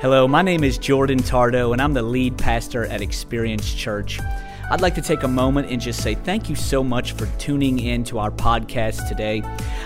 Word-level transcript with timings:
Hello, 0.00 0.26
my 0.26 0.40
name 0.40 0.64
is 0.64 0.78
Jordan 0.78 1.18
Tardo, 1.18 1.74
and 1.74 1.82
I'm 1.82 1.92
the 1.92 2.00
lead 2.00 2.38
pastor 2.38 2.86
at 2.86 3.02
Experience 3.02 3.74
Church. 3.74 4.18
I'd 4.70 4.80
like 4.80 4.94
to 4.94 5.02
take 5.02 5.24
a 5.24 5.28
moment 5.28 5.70
and 5.70 5.78
just 5.78 6.02
say 6.02 6.14
thank 6.14 6.48
you 6.48 6.56
so 6.56 6.82
much 6.82 7.12
for 7.12 7.26
tuning 7.38 7.78
in 7.78 8.02
to 8.04 8.18
our 8.18 8.30
podcast 8.30 9.06
today. 9.08 9.42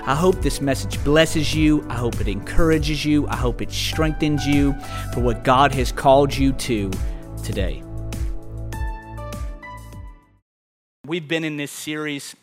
I 0.06 0.14
hope 0.14 0.40
this 0.40 0.60
message 0.60 1.02
blesses 1.02 1.52
you. 1.52 1.84
I 1.88 1.94
hope 1.94 2.20
it 2.20 2.28
encourages 2.28 3.04
you. 3.04 3.26
I 3.26 3.34
hope 3.34 3.60
it 3.60 3.72
strengthens 3.72 4.46
you 4.46 4.76
for 5.12 5.18
what 5.18 5.42
God 5.42 5.74
has 5.74 5.90
called 5.90 6.32
you 6.32 6.52
to 6.52 6.92
today. 7.42 7.82
We've 11.04 11.26
been 11.26 11.42
in 11.42 11.56
this 11.56 11.72
series 11.72 12.36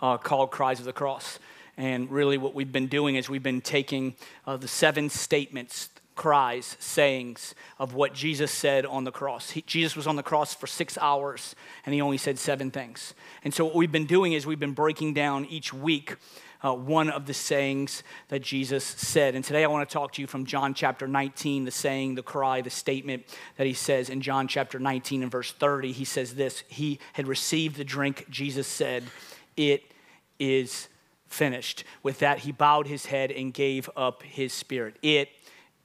uh, 0.00 0.16
called 0.16 0.52
Cries 0.52 0.78
of 0.78 0.86
the 0.86 0.94
Cross. 0.94 1.38
And 1.76 2.10
really, 2.10 2.38
what 2.38 2.54
we've 2.54 2.72
been 2.72 2.86
doing 2.86 3.16
is 3.16 3.28
we've 3.28 3.42
been 3.42 3.60
taking 3.60 4.14
uh, 4.46 4.56
the 4.56 4.66
seven 4.66 5.10
statements 5.10 5.90
cries, 6.18 6.76
sayings 6.80 7.54
of 7.78 7.94
what 7.94 8.12
Jesus 8.12 8.50
said 8.50 8.84
on 8.84 9.04
the 9.04 9.12
cross. 9.12 9.50
He, 9.50 9.62
Jesus 9.62 9.96
was 9.96 10.06
on 10.06 10.16
the 10.16 10.22
cross 10.22 10.52
for 10.52 10.66
six 10.66 10.98
hours 10.98 11.54
and 11.86 11.94
he 11.94 12.02
only 12.02 12.18
said 12.18 12.38
seven 12.38 12.70
things. 12.70 13.14
And 13.44 13.54
so, 13.54 13.64
what 13.64 13.76
we've 13.76 13.92
been 13.92 14.04
doing 14.04 14.32
is 14.34 14.44
we've 14.44 14.58
been 14.58 14.72
breaking 14.72 15.14
down 15.14 15.46
each 15.46 15.72
week 15.72 16.16
uh, 16.62 16.74
one 16.74 17.08
of 17.08 17.26
the 17.26 17.34
sayings 17.34 18.02
that 18.28 18.42
Jesus 18.42 18.84
said. 18.84 19.36
And 19.36 19.44
today 19.44 19.62
I 19.62 19.68
want 19.68 19.88
to 19.88 19.92
talk 19.92 20.12
to 20.14 20.20
you 20.20 20.26
from 20.26 20.44
John 20.44 20.74
chapter 20.74 21.06
19, 21.06 21.64
the 21.64 21.70
saying, 21.70 22.16
the 22.16 22.22
cry, 22.22 22.62
the 22.62 22.70
statement 22.70 23.24
that 23.56 23.68
he 23.68 23.72
says 23.72 24.10
in 24.10 24.20
John 24.20 24.48
chapter 24.48 24.80
19 24.80 25.22
and 25.22 25.30
verse 25.30 25.52
30. 25.52 25.92
He 25.92 26.04
says 26.04 26.34
this 26.34 26.64
He 26.66 26.98
had 27.12 27.28
received 27.28 27.76
the 27.76 27.84
drink, 27.84 28.26
Jesus 28.28 28.66
said, 28.66 29.04
It 29.56 29.84
is 30.40 30.88
finished. 31.28 31.84
With 32.02 32.18
that, 32.18 32.40
he 32.40 32.50
bowed 32.50 32.88
his 32.88 33.06
head 33.06 33.30
and 33.30 33.54
gave 33.54 33.88
up 33.96 34.24
his 34.24 34.52
spirit. 34.52 34.96
It 35.00 35.28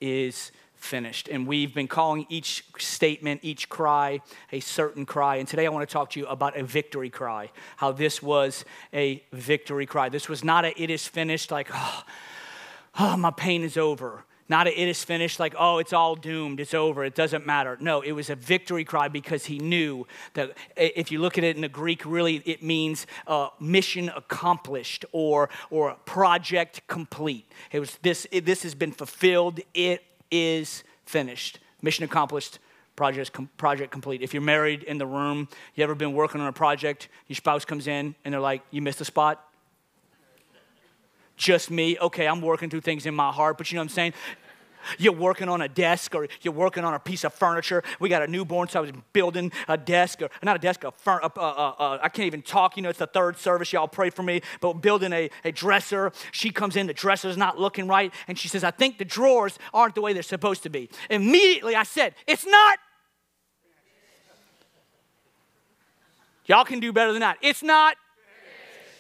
is 0.02 0.52
finished. 0.76 1.30
And 1.30 1.48
we've 1.48 1.74
been 1.74 1.88
calling 1.88 2.26
each 2.30 2.66
statement, 2.78 3.40
each 3.44 3.70
cry, 3.70 4.20
a 4.52 4.60
certain 4.60 5.06
cry. 5.06 5.38
And 5.38 5.48
today 5.48 5.66
I 5.66 5.70
want 5.70 5.88
to 5.88 5.92
talk 5.92 6.10
to 6.12 6.20
you 6.20 6.28
about 6.28 6.58
a 6.58 6.64
victory 6.64 7.10
cry, 7.10 7.52
how 7.78 7.94
this 7.94 8.22
was 8.22 8.66
a 8.94 9.24
victory 9.32 9.86
cry. 9.86 10.10
This 10.10 10.28
was 10.28 10.44
not 10.44 10.66
a 10.66 10.82
it 10.82 10.90
is 10.90 11.08
finished, 11.08 11.52
like, 11.52 11.70
oh, 11.74 12.04
oh 13.00 13.18
my 13.18 13.32
pain 13.32 13.64
is 13.64 13.78
over. 13.78 14.26
Not 14.50 14.68
a 14.68 14.82
it 14.82 14.88
is 14.88 15.04
finished, 15.04 15.40
like, 15.40 15.56
oh, 15.58 15.78
it's 15.78 15.94
all 15.94 16.16
doomed, 16.16 16.60
it's 16.60 16.74
over, 16.74 17.06
it 17.06 17.16
doesn't 17.16 17.46
matter. 17.46 17.78
No, 17.80 18.02
it 18.02 18.12
was 18.12 18.30
a 18.30 18.36
victory 18.36 18.84
cry 18.84 19.08
because 19.08 19.46
he 19.46 19.58
knew 19.58 20.06
that 20.34 20.52
if 20.76 21.12
you 21.12 21.20
look 21.20 21.38
at 21.38 21.44
it 21.44 21.56
in 21.56 21.62
the 21.62 21.70
Greek, 21.70 22.06
really 22.06 22.38
it 22.46 22.62
means 22.62 23.08
uh, 23.28 23.50
mission 23.60 24.10
accomplished 24.10 25.06
or, 25.12 25.50
or 25.70 25.96
project 26.06 26.82
complete. 26.88 27.50
It 27.72 27.80
was 27.80 27.98
this, 28.02 28.28
it, 28.32 28.46
this 28.46 28.64
has 28.64 28.76
been 28.76 28.92
fulfilled, 28.92 29.62
it 29.74 30.04
is 30.30 30.84
finished. 31.06 31.60
Mission 31.82 32.04
accomplished, 32.04 32.60
project, 32.96 33.38
project 33.58 33.92
complete. 33.92 34.22
If 34.22 34.34
you're 34.34 34.44
married 34.44 34.84
in 34.84 34.98
the 34.98 35.08
room, 35.08 35.48
you 35.76 35.84
ever 35.84 35.96
been 35.96 36.14
working 36.14 36.42
on 36.42 36.48
a 36.48 36.54
project, 36.54 37.08
your 37.28 37.36
spouse 37.36 37.66
comes 37.66 37.88
in 37.88 38.16
and 38.26 38.34
they're 38.34 38.42
like, 38.42 38.62
you 38.72 38.82
missed 38.82 39.02
a 39.02 39.06
spot? 39.06 39.44
Just 41.44 41.70
me. 41.70 41.98
Okay, 42.00 42.26
I'm 42.26 42.42
working 42.42 42.70
through 42.70 42.82
things 42.82 43.06
in 43.06 43.14
my 43.14 43.32
heart, 43.32 43.58
but 43.58 43.72
you 43.72 43.76
know 43.76 43.82
what 43.82 43.92
I'm 43.92 43.96
saying? 43.96 44.14
You're 44.98 45.14
working 45.14 45.48
on 45.50 45.62
a 45.62 45.70
desk 45.70 46.16
or 46.16 46.28
you're 46.42 46.54
working 46.54 46.84
on 46.84 46.94
a 46.94 47.00
piece 47.00 47.24
of 47.24 47.34
furniture. 47.34 47.84
We 48.00 48.10
got 48.10 48.22
a 48.22 48.28
newborn, 48.28 48.68
so 48.68 48.80
I 48.80 48.82
was 48.82 48.92
building 49.14 49.52
a 49.68 49.78
desk, 49.78 50.22
or 50.22 50.30
not 50.42 50.56
a 50.56 50.60
desk, 50.60 50.84
a 50.84 50.92
fur, 50.92 51.20
I 51.24 52.10
can't 52.10 52.28
even 52.28 52.42
talk. 52.42 52.76
You 52.76 52.84
know, 52.84 52.90
it's 52.90 53.00
the 53.00 53.08
third 53.08 53.38
service. 53.38 53.72
Y'all 53.72 53.88
pray 53.88 54.10
for 54.10 54.24
me. 54.24 54.42
But 54.62 54.74
building 54.74 55.14
a, 55.14 55.30
a 55.44 55.52
dresser. 55.52 56.12
She 56.32 56.50
comes 56.50 56.76
in, 56.76 56.88
the 56.88 56.94
dresser's 56.94 57.38
not 57.38 57.60
looking 57.60 57.88
right, 57.88 58.14
and 58.28 58.38
she 58.38 58.48
says, 58.48 58.64
I 58.64 58.72
think 58.72 58.98
the 58.98 59.06
drawers 59.06 59.58
aren't 59.74 59.96
the 59.96 60.02
way 60.02 60.14
they're 60.14 60.24
supposed 60.24 60.64
to 60.64 60.70
be. 60.70 60.90
Immediately 61.10 61.76
I 61.76 61.84
said, 61.84 62.16
It's 62.28 62.46
not. 62.46 62.80
Y'all 66.46 66.66
can 66.66 66.82
do 66.82 66.92
better 66.92 67.14
than 67.14 67.22
that. 67.22 67.38
It's 67.42 67.64
not 67.64 67.96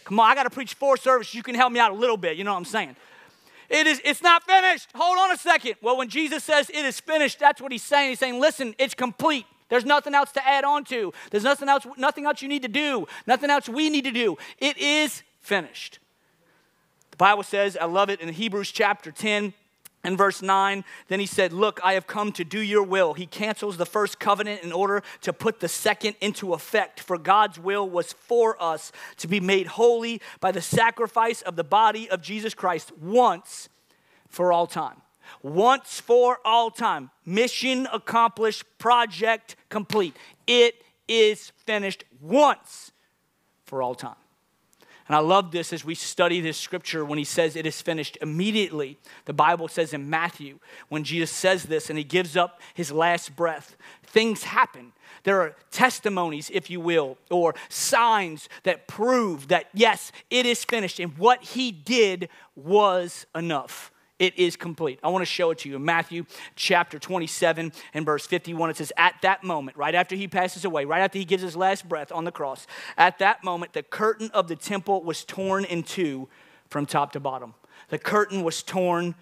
Come 0.03 0.19
on, 0.19 0.29
I 0.29 0.35
got 0.35 0.43
to 0.43 0.49
preach 0.49 0.73
four 0.73 0.97
services. 0.97 1.33
You 1.33 1.43
can 1.43 1.55
help 1.55 1.71
me 1.71 1.79
out 1.79 1.91
a 1.91 1.95
little 1.95 2.17
bit. 2.17 2.37
You 2.37 2.43
know 2.43 2.51
what 2.51 2.59
I'm 2.59 2.65
saying? 2.65 2.95
It 3.69 3.87
is, 3.87 4.01
it's 4.03 4.21
not 4.21 4.43
finished. 4.43 4.89
Hold 4.93 5.17
on 5.17 5.31
a 5.31 5.37
second. 5.37 5.75
Well, 5.81 5.97
when 5.97 6.09
Jesus 6.09 6.43
says 6.43 6.69
it 6.69 6.85
is 6.85 6.99
finished, 6.99 7.39
that's 7.39 7.61
what 7.61 7.71
he's 7.71 7.83
saying. 7.83 8.09
He's 8.09 8.19
saying, 8.19 8.39
listen, 8.39 8.75
it's 8.77 8.93
complete. 8.93 9.45
There's 9.69 9.85
nothing 9.85 10.13
else 10.13 10.31
to 10.33 10.47
add 10.47 10.63
on 10.63 10.83
to. 10.85 11.13
There's 11.31 11.43
nothing 11.43 11.69
else, 11.69 11.87
nothing 11.97 12.25
else 12.25 12.41
you 12.41 12.47
need 12.47 12.61
to 12.61 12.67
do. 12.67 13.07
Nothing 13.25 13.49
else 13.49 13.67
we 13.67 13.89
need 13.89 14.03
to 14.03 14.11
do. 14.11 14.37
It 14.59 14.77
is 14.77 15.23
finished. 15.41 15.99
The 17.11 17.17
Bible 17.17 17.43
says, 17.43 17.77
I 17.77 17.85
love 17.85 18.09
it 18.09 18.21
in 18.21 18.29
Hebrews 18.29 18.71
chapter 18.71 19.11
10, 19.11 19.53
in 20.03 20.17
verse 20.17 20.41
9, 20.41 20.83
then 21.07 21.19
he 21.19 21.25
said, 21.25 21.53
Look, 21.53 21.79
I 21.83 21.93
have 21.93 22.07
come 22.07 22.31
to 22.33 22.43
do 22.43 22.59
your 22.59 22.83
will. 22.83 23.13
He 23.13 23.25
cancels 23.25 23.77
the 23.77 23.85
first 23.85 24.19
covenant 24.19 24.61
in 24.61 24.71
order 24.71 25.01
to 25.21 25.31
put 25.31 25.59
the 25.59 25.69
second 25.69 26.15
into 26.19 26.53
effect. 26.53 26.99
For 26.99 27.17
God's 27.17 27.57
will 27.57 27.89
was 27.89 28.11
for 28.11 28.61
us 28.61 28.91
to 29.17 29.27
be 29.27 29.39
made 29.39 29.67
holy 29.67 30.21
by 30.41 30.51
the 30.51 30.61
sacrifice 30.61 31.41
of 31.41 31.55
the 31.55 31.63
body 31.63 32.09
of 32.09 32.21
Jesus 32.21 32.53
Christ 32.53 32.91
once 32.97 33.69
for 34.27 34.51
all 34.51 34.67
time. 34.67 35.01
Once 35.41 36.01
for 36.01 36.39
all 36.43 36.69
time. 36.69 37.09
Mission 37.25 37.87
accomplished, 37.93 38.65
project 38.77 39.55
complete. 39.69 40.17
It 40.47 40.75
is 41.07 41.51
finished 41.65 42.03
once 42.19 42.91
for 43.65 43.81
all 43.81 43.95
time. 43.95 44.15
And 45.07 45.15
I 45.15 45.19
love 45.19 45.51
this 45.51 45.73
as 45.73 45.83
we 45.83 45.95
study 45.95 46.39
this 46.39 46.57
scripture 46.57 47.03
when 47.03 47.17
he 47.17 47.23
says 47.25 47.55
it 47.55 47.65
is 47.65 47.81
finished 47.81 48.17
immediately. 48.21 48.97
The 49.25 49.33
Bible 49.33 49.67
says 49.67 49.93
in 49.93 50.09
Matthew, 50.09 50.59
when 50.89 51.03
Jesus 51.03 51.31
says 51.31 51.63
this 51.63 51.89
and 51.89 51.97
he 51.97 52.03
gives 52.03 52.37
up 52.37 52.61
his 52.73 52.91
last 52.91 53.35
breath, 53.35 53.75
things 54.03 54.43
happen. 54.43 54.93
There 55.23 55.41
are 55.41 55.55
testimonies, 55.71 56.49
if 56.53 56.69
you 56.69 56.79
will, 56.79 57.17
or 57.29 57.55
signs 57.69 58.49
that 58.63 58.87
prove 58.87 59.49
that, 59.49 59.67
yes, 59.73 60.11
it 60.29 60.45
is 60.45 60.63
finished. 60.63 60.99
And 60.99 61.17
what 61.17 61.43
he 61.43 61.71
did 61.71 62.29
was 62.55 63.25
enough. 63.35 63.91
It 64.23 64.39
is 64.39 64.55
complete. 64.55 64.99
I 65.03 65.09
want 65.09 65.21
to 65.21 65.25
show 65.25 65.51
it 65.51 65.57
to 65.59 65.69
you. 65.69 65.75
In 65.75 65.83
Matthew 65.83 66.25
chapter 66.55 66.97
27 66.97 67.73
and 67.93 68.05
verse 68.05 68.25
51, 68.25 68.69
it 68.69 68.77
says, 68.77 68.93
At 68.95 69.15
that 69.21 69.43
moment, 69.43 69.75
right 69.75 69.93
after 69.93 70.15
he 70.15 70.29
passes 70.29 70.63
away, 70.63 70.85
right 70.85 71.01
after 71.01 71.19
he 71.19 71.25
gives 71.25 71.43
his 71.43 71.57
last 71.57 71.89
breath 71.89 72.09
on 72.09 72.23
the 72.23 72.31
cross, 72.31 72.65
at 72.97 73.19
that 73.19 73.43
moment, 73.43 73.73
the 73.73 73.83
curtain 73.83 74.31
of 74.33 74.47
the 74.47 74.55
temple 74.55 75.03
was 75.03 75.25
torn 75.25 75.65
in 75.65 75.83
two 75.83 76.29
from 76.69 76.85
top 76.85 77.11
to 77.11 77.19
bottom. 77.19 77.53
The 77.89 77.99
curtain 77.99 78.43
was 78.43 78.63
torn 78.63 79.13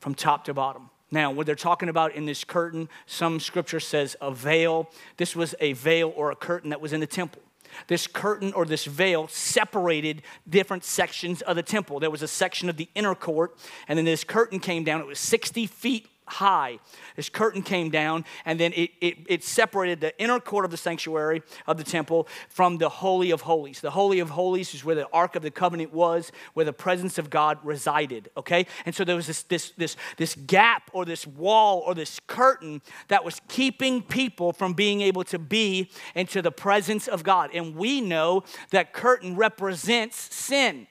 from 0.00 0.16
top 0.16 0.46
to 0.46 0.54
bottom. 0.54 0.90
Now, 1.12 1.30
what 1.30 1.46
they're 1.46 1.54
talking 1.54 1.88
about 1.88 2.12
in 2.16 2.26
this 2.26 2.42
curtain, 2.42 2.88
some 3.06 3.38
scripture 3.38 3.78
says 3.78 4.16
a 4.20 4.32
veil. 4.32 4.90
This 5.16 5.36
was 5.36 5.54
a 5.60 5.74
veil 5.74 6.12
or 6.16 6.32
a 6.32 6.36
curtain 6.36 6.70
that 6.70 6.80
was 6.80 6.92
in 6.92 6.98
the 6.98 7.06
temple 7.06 7.40
this 7.86 8.06
curtain 8.06 8.52
or 8.52 8.64
this 8.64 8.84
veil 8.84 9.28
separated 9.28 10.22
different 10.48 10.84
sections 10.84 11.42
of 11.42 11.56
the 11.56 11.62
temple. 11.62 12.00
There 12.00 12.10
was 12.10 12.22
a 12.22 12.28
section 12.28 12.68
of 12.68 12.76
the 12.76 12.88
inner 12.94 13.14
court, 13.14 13.56
and 13.88 13.96
then 13.96 14.04
this 14.04 14.24
curtain 14.24 14.60
came 14.60 14.84
down. 14.84 15.00
It 15.00 15.06
was 15.06 15.18
60 15.18 15.66
feet 15.66 16.08
high. 16.26 16.78
This 17.14 17.28
curtain 17.28 17.62
came 17.62 17.90
down, 17.90 18.24
and 18.44 18.58
then 18.58 18.72
it, 18.72 18.90
it, 19.00 19.18
it, 19.28 19.44
separated 19.44 20.00
the 20.00 20.18
inner 20.20 20.40
court 20.40 20.64
of 20.64 20.70
the 20.70 20.76
sanctuary 20.76 21.42
of 21.66 21.76
the 21.76 21.84
temple 21.84 22.28
from 22.48 22.78
the 22.78 22.88
Holy 22.88 23.30
of 23.30 23.42
Holies. 23.42 23.80
The 23.80 23.90
Holy 23.90 24.18
of 24.18 24.30
Holies 24.30 24.74
is 24.74 24.84
where 24.84 24.94
the 24.94 25.08
Ark 25.12 25.36
of 25.36 25.42
the 25.42 25.50
Covenant 25.50 25.92
was, 25.92 26.32
where 26.54 26.64
the 26.64 26.72
presence 26.72 27.18
of 27.18 27.30
God 27.30 27.58
resided, 27.62 28.28
okay? 28.36 28.66
And 28.84 28.94
so 28.94 29.04
there 29.04 29.16
was 29.16 29.26
this, 29.26 29.42
this, 29.44 29.72
this, 29.76 29.96
this 30.16 30.34
gap 30.34 30.90
or 30.92 31.04
this 31.04 31.26
wall 31.26 31.82
or 31.86 31.94
this 31.94 32.20
curtain 32.26 32.82
that 33.08 33.24
was 33.24 33.40
keeping 33.48 34.02
people 34.02 34.52
from 34.52 34.74
being 34.74 35.00
able 35.00 35.24
to 35.24 35.38
be 35.38 35.90
into 36.14 36.42
the 36.42 36.52
presence 36.52 37.06
of 37.06 37.22
God. 37.22 37.50
And 37.54 37.76
we 37.76 38.00
know 38.00 38.44
that 38.70 38.92
curtain 38.92 39.36
represents 39.36 40.34
sin. 40.34 40.88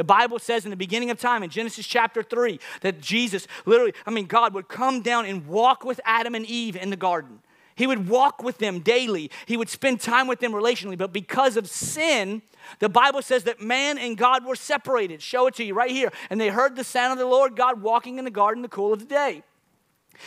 The 0.00 0.04
Bible 0.04 0.38
says 0.38 0.64
in 0.64 0.70
the 0.70 0.78
beginning 0.78 1.10
of 1.10 1.20
time, 1.20 1.42
in 1.42 1.50
Genesis 1.50 1.86
chapter 1.86 2.22
3, 2.22 2.58
that 2.80 3.02
Jesus, 3.02 3.46
literally, 3.66 3.92
I 4.06 4.10
mean, 4.10 4.24
God 4.24 4.54
would 4.54 4.66
come 4.66 5.02
down 5.02 5.26
and 5.26 5.46
walk 5.46 5.84
with 5.84 6.00
Adam 6.06 6.34
and 6.34 6.46
Eve 6.46 6.74
in 6.74 6.88
the 6.88 6.96
garden. 6.96 7.40
He 7.74 7.86
would 7.86 8.08
walk 8.08 8.42
with 8.42 8.56
them 8.56 8.80
daily. 8.80 9.30
He 9.44 9.58
would 9.58 9.68
spend 9.68 10.00
time 10.00 10.26
with 10.26 10.40
them 10.40 10.52
relationally. 10.52 10.96
But 10.96 11.12
because 11.12 11.58
of 11.58 11.68
sin, 11.68 12.40
the 12.78 12.88
Bible 12.88 13.20
says 13.20 13.44
that 13.44 13.60
man 13.60 13.98
and 13.98 14.16
God 14.16 14.46
were 14.46 14.56
separated. 14.56 15.20
Show 15.20 15.48
it 15.48 15.54
to 15.56 15.64
you 15.64 15.74
right 15.74 15.90
here. 15.90 16.10
And 16.30 16.40
they 16.40 16.48
heard 16.48 16.76
the 16.76 16.82
sound 16.82 17.12
of 17.12 17.18
the 17.18 17.26
Lord 17.26 17.54
God 17.54 17.82
walking 17.82 18.18
in 18.18 18.24
the 18.24 18.30
garden 18.30 18.60
in 18.60 18.62
the 18.62 18.68
cool 18.68 18.94
of 18.94 19.00
the 19.00 19.04
day. 19.04 19.42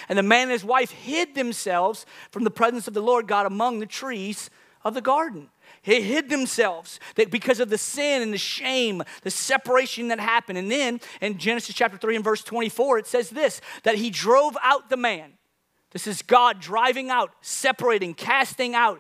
And 0.08 0.20
the 0.20 0.22
man 0.22 0.44
and 0.44 0.52
his 0.52 0.64
wife 0.64 0.92
hid 0.92 1.34
themselves 1.34 2.06
from 2.30 2.44
the 2.44 2.52
presence 2.52 2.88
of 2.88 2.94
the 2.94 3.02
Lord 3.02 3.28
God 3.28 3.48
among 3.48 3.80
the 3.80 3.88
trees 3.88 4.52
of 4.84 4.94
the 4.94 5.02
garden. 5.02 5.50
They 5.86 6.02
hid 6.02 6.30
themselves 6.30 7.00
because 7.16 7.60
of 7.60 7.70
the 7.70 7.78
sin 7.78 8.22
and 8.22 8.34
the 8.34 8.38
shame, 8.38 9.04
the 9.24 9.32
separation 9.32 10.08
that 10.08 10.20
happened. 10.20 10.58
And 10.58 10.72
then 10.72 11.02
in 11.20 11.38
Genesis 11.38 11.76
chapter 11.76 11.98
3 11.98 12.16
and 12.16 12.24
verse 12.24 12.44
24, 12.44 13.00
it 13.00 13.08
says 13.08 13.30
this 13.30 13.60
that 13.84 13.96
he 13.96 14.10
drove 14.10 14.58
out 14.62 14.90
the 14.90 14.98
man. 14.98 15.34
This 15.92 16.08
is 16.08 16.24
God 16.24 16.60
driving 16.60 17.12
out, 17.12 17.32
separating, 17.42 18.16
casting 18.16 18.74
out 18.74 19.00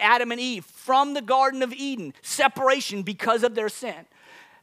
Adam 0.00 0.32
and 0.32 0.40
Eve 0.40 0.64
from 0.64 1.14
the 1.14 1.22
Garden 1.22 1.62
of 1.62 1.72
Eden, 1.72 2.14
separation 2.20 3.02
because 3.02 3.44
of 3.44 3.54
their 3.54 3.68
sin. 3.68 4.06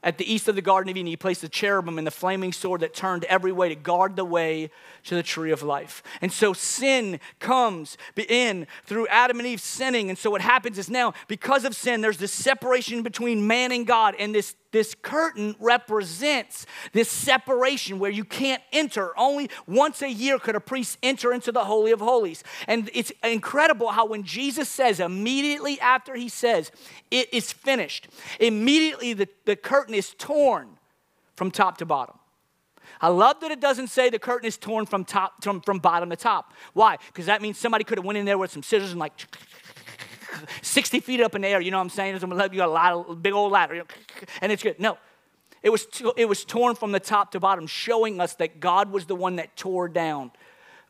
At 0.01 0.17
the 0.17 0.31
east 0.31 0.47
of 0.47 0.55
the 0.55 0.61
Garden 0.61 0.89
of 0.89 0.95
Eden, 0.95 1.07
he 1.07 1.17
placed 1.17 1.41
the 1.41 1.49
cherubim 1.49 1.97
and 1.97 2.07
the 2.07 2.11
flaming 2.11 2.53
sword 2.53 2.81
that 2.81 2.93
turned 2.93 3.25
every 3.25 3.51
way 3.51 3.67
to 3.69 3.75
guard 3.75 4.15
the 4.15 4.23
way 4.23 4.71
to 5.03 5.15
the 5.15 5.23
tree 5.23 5.51
of 5.51 5.61
life. 5.61 6.01
And 6.21 6.31
so 6.31 6.53
sin 6.53 7.19
comes 7.39 7.97
in 8.15 8.65
through 8.85 9.07
Adam 9.07 9.39
and 9.39 9.47
Eve 9.47 9.59
sinning. 9.59 10.09
And 10.09 10.17
so 10.17 10.31
what 10.31 10.41
happens 10.41 10.77
is 10.77 10.89
now, 10.89 11.13
because 11.27 11.65
of 11.65 11.75
sin, 11.75 11.99
there's 11.99 12.17
this 12.17 12.31
separation 12.31 13.03
between 13.03 13.45
man 13.45 13.73
and 13.73 13.85
God. 13.85 14.15
And 14.17 14.33
this, 14.33 14.55
this 14.71 14.95
curtain 14.95 15.55
represents 15.59 16.65
this 16.93 17.09
separation 17.09 17.99
where 17.99 18.11
you 18.11 18.23
can't 18.23 18.61
enter. 18.71 19.17
Only 19.17 19.49
once 19.67 20.01
a 20.01 20.09
year 20.09 20.37
could 20.39 20.55
a 20.55 20.59
priest 20.59 20.97
enter 21.01 21.33
into 21.33 21.51
the 21.51 21.65
Holy 21.65 21.91
of 21.91 21.99
Holies. 21.99 22.43
And 22.67 22.89
it's 22.93 23.11
incredible 23.23 23.89
how 23.89 24.05
when 24.05 24.23
Jesus 24.23 24.69
says, 24.69 24.99
immediately 24.99 25.79
after 25.79 26.15
he 26.15 26.29
says, 26.29 26.71
it 27.09 27.33
is 27.33 27.51
finished, 27.51 28.07
immediately 28.39 29.13
the, 29.13 29.27
the 29.45 29.55
curtain 29.55 29.95
is 29.95 30.13
torn 30.17 30.77
from 31.35 31.51
top 31.51 31.77
to 31.77 31.85
bottom. 31.85 32.15
I 33.01 33.07
love 33.07 33.39
that 33.41 33.51
it 33.51 33.61
doesn't 33.61 33.87
say 33.87 34.09
the 34.09 34.19
curtain 34.19 34.47
is 34.47 34.57
torn 34.57 34.85
from 34.85 35.05
top 35.05 35.41
from, 35.43 35.61
from 35.61 35.79
bottom 35.79 36.09
to 36.09 36.15
top. 36.15 36.53
Why? 36.73 36.97
Because 37.07 37.27
that 37.27 37.41
means 37.41 37.57
somebody 37.57 37.83
could 37.83 37.97
have 37.97 38.05
went 38.05 38.17
in 38.17 38.25
there 38.25 38.37
with 38.37 38.51
some 38.51 38.63
scissors 38.63 38.91
and 38.91 38.99
like 38.99 39.13
60 40.61 40.99
feet 40.99 41.21
up 41.21 41.35
in 41.35 41.41
the 41.41 41.47
air. 41.47 41.61
You 41.61 41.71
know 41.71 41.77
what 41.77 41.83
I'm 41.83 41.89
saying? 41.89 42.13
You 42.15 42.19
got 42.19 42.67
a 42.67 42.67
lot 42.67 43.21
big 43.21 43.33
old 43.33 43.51
ladder, 43.51 43.83
and 44.41 44.51
it's 44.51 44.63
good. 44.63 44.79
No, 44.79 44.97
it 45.61 45.69
was 45.69 45.87
it 46.17 46.25
was 46.25 46.45
torn 46.45 46.75
from 46.75 46.91
the 46.91 46.99
top 46.99 47.31
to 47.31 47.39
bottom, 47.39 47.67
showing 47.67 48.19
us 48.19 48.35
that 48.35 48.59
God 48.59 48.91
was 48.91 49.05
the 49.05 49.15
one 49.15 49.37
that 49.37 49.55
tore 49.55 49.87
down 49.87 50.31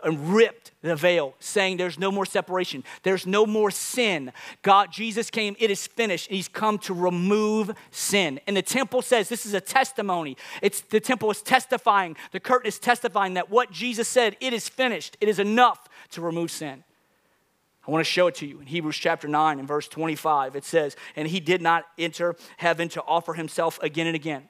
and 0.04 0.34
ripped 0.34 0.72
the 0.82 0.96
veil, 0.96 1.34
saying 1.40 1.78
there's 1.78 2.00
no 2.00 2.12
more 2.12 2.26
separation, 2.26 2.84
there's 3.04 3.28
no 3.28 3.46
more 3.46 3.70
sin. 3.70 4.32
God, 4.62 4.92
Jesus 4.92 5.30
came, 5.30 5.56
it 5.60 5.70
is 5.70 5.88
finished. 5.88 6.30
He's 6.30 6.48
come 6.48 6.78
to 6.80 6.94
remove 6.94 7.72
sin. 7.92 8.40
And 8.48 8.56
the 8.56 8.62
temple 8.62 9.02
says 9.02 9.30
this 9.30 9.46
is 9.46 9.54
a 9.54 9.62
testimony. 9.62 10.38
It's 10.62 10.82
the 10.82 11.00
temple 11.00 11.30
is 11.32 11.42
testifying, 11.42 12.16
the 12.32 12.40
curtain 12.40 12.68
is 12.68 12.80
testifying 12.80 13.34
that 13.34 13.50
what 13.50 13.72
Jesus 13.72 14.08
said, 14.08 14.38
it 14.40 14.54
is 14.54 14.70
finished. 14.70 15.18
It 15.20 15.28
is 15.28 15.40
enough 15.40 15.88
to 16.12 16.22
remove 16.22 16.52
sin. 16.52 16.84
I 17.88 17.92
want 17.92 18.06
to 18.06 18.12
show 18.12 18.28
it 18.28 18.36
to 18.36 18.46
you 18.46 18.60
in 18.60 18.68
Hebrews 18.68 18.98
chapter 18.98 19.28
9 19.28 19.60
and 19.60 19.68
verse 19.68 19.88
25. 19.88 20.56
It 20.56 20.64
says, 20.64 20.96
And 21.16 21.28
he 21.28 21.40
did 21.40 21.62
not 21.62 21.86
enter 21.98 22.36
heaven 22.58 22.90
to 22.90 23.04
offer 23.04 23.34
himself 23.34 23.80
again 23.82 24.08
and 24.08 24.16
again 24.16 24.50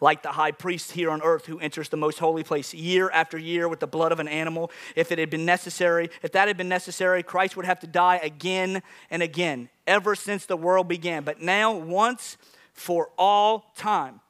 like 0.00 0.22
the 0.22 0.32
high 0.32 0.52
priest 0.52 0.92
here 0.92 1.10
on 1.10 1.22
earth 1.22 1.46
who 1.46 1.58
enters 1.60 1.88
the 1.88 1.96
most 1.96 2.18
holy 2.18 2.42
place 2.42 2.72
year 2.74 3.10
after 3.10 3.38
year 3.38 3.68
with 3.68 3.80
the 3.80 3.86
blood 3.86 4.12
of 4.12 4.20
an 4.20 4.28
animal. 4.28 4.70
If 4.96 5.12
it 5.12 5.18
had 5.18 5.30
been 5.30 5.44
necessary, 5.44 6.10
if 6.22 6.32
that 6.32 6.48
had 6.48 6.56
been 6.56 6.68
necessary, 6.68 7.22
Christ 7.22 7.56
would 7.56 7.66
have 7.66 7.80
to 7.80 7.86
die 7.86 8.20
again 8.22 8.82
and 9.10 9.22
again, 9.22 9.68
ever 9.86 10.14
since 10.14 10.46
the 10.46 10.56
world 10.56 10.88
began. 10.88 11.24
But 11.24 11.40
now, 11.40 11.72
once 11.72 12.36
for 12.72 13.10
all 13.18 13.72
time, 13.76 14.20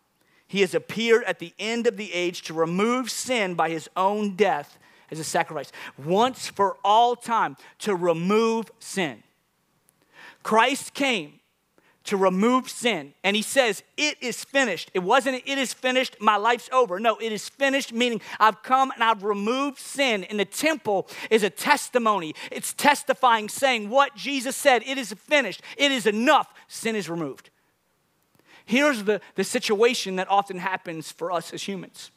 he 0.46 0.62
has 0.62 0.74
appeared 0.74 1.24
at 1.24 1.38
the 1.38 1.52
end 1.58 1.86
of 1.86 1.96
the 1.96 2.12
age 2.12 2.42
to 2.42 2.54
remove 2.54 3.10
sin 3.10 3.54
by 3.54 3.70
his 3.70 3.88
own 3.96 4.34
death 4.34 4.78
as 5.10 5.18
a 5.18 5.24
sacrifice. 5.24 5.72
Once 5.98 6.48
for 6.48 6.76
all 6.84 7.16
time 7.16 7.56
to 7.80 7.94
remove 7.94 8.70
sin. 8.78 9.22
Christ 10.42 10.94
came 10.94 11.40
to 12.04 12.16
remove 12.16 12.68
sin. 12.68 13.14
And 13.22 13.36
he 13.36 13.42
says, 13.42 13.82
It 13.96 14.16
is 14.20 14.42
finished. 14.42 14.90
It 14.94 15.00
wasn't, 15.00 15.42
It 15.46 15.58
is 15.58 15.72
finished, 15.72 16.16
my 16.20 16.36
life's 16.36 16.68
over. 16.72 16.98
No, 16.98 17.16
it 17.18 17.32
is 17.32 17.48
finished, 17.48 17.92
meaning 17.92 18.20
I've 18.38 18.62
come 18.62 18.90
and 18.92 19.04
I've 19.04 19.22
removed 19.22 19.78
sin. 19.78 20.24
And 20.24 20.40
the 20.40 20.44
temple 20.44 21.08
is 21.30 21.42
a 21.42 21.50
testimony, 21.50 22.34
it's 22.50 22.72
testifying, 22.72 23.48
saying 23.48 23.90
what 23.90 24.16
Jesus 24.16 24.56
said 24.56 24.82
it 24.86 24.98
is 24.98 25.12
finished, 25.12 25.62
it 25.76 25.92
is 25.92 26.06
enough, 26.06 26.52
sin 26.68 26.96
is 26.96 27.08
removed. 27.08 27.50
Here's 28.64 29.04
the, 29.04 29.20
the 29.34 29.44
situation 29.44 30.16
that 30.16 30.30
often 30.30 30.58
happens 30.58 31.10
for 31.10 31.32
us 31.32 31.52
as 31.52 31.62
humans. 31.62 32.10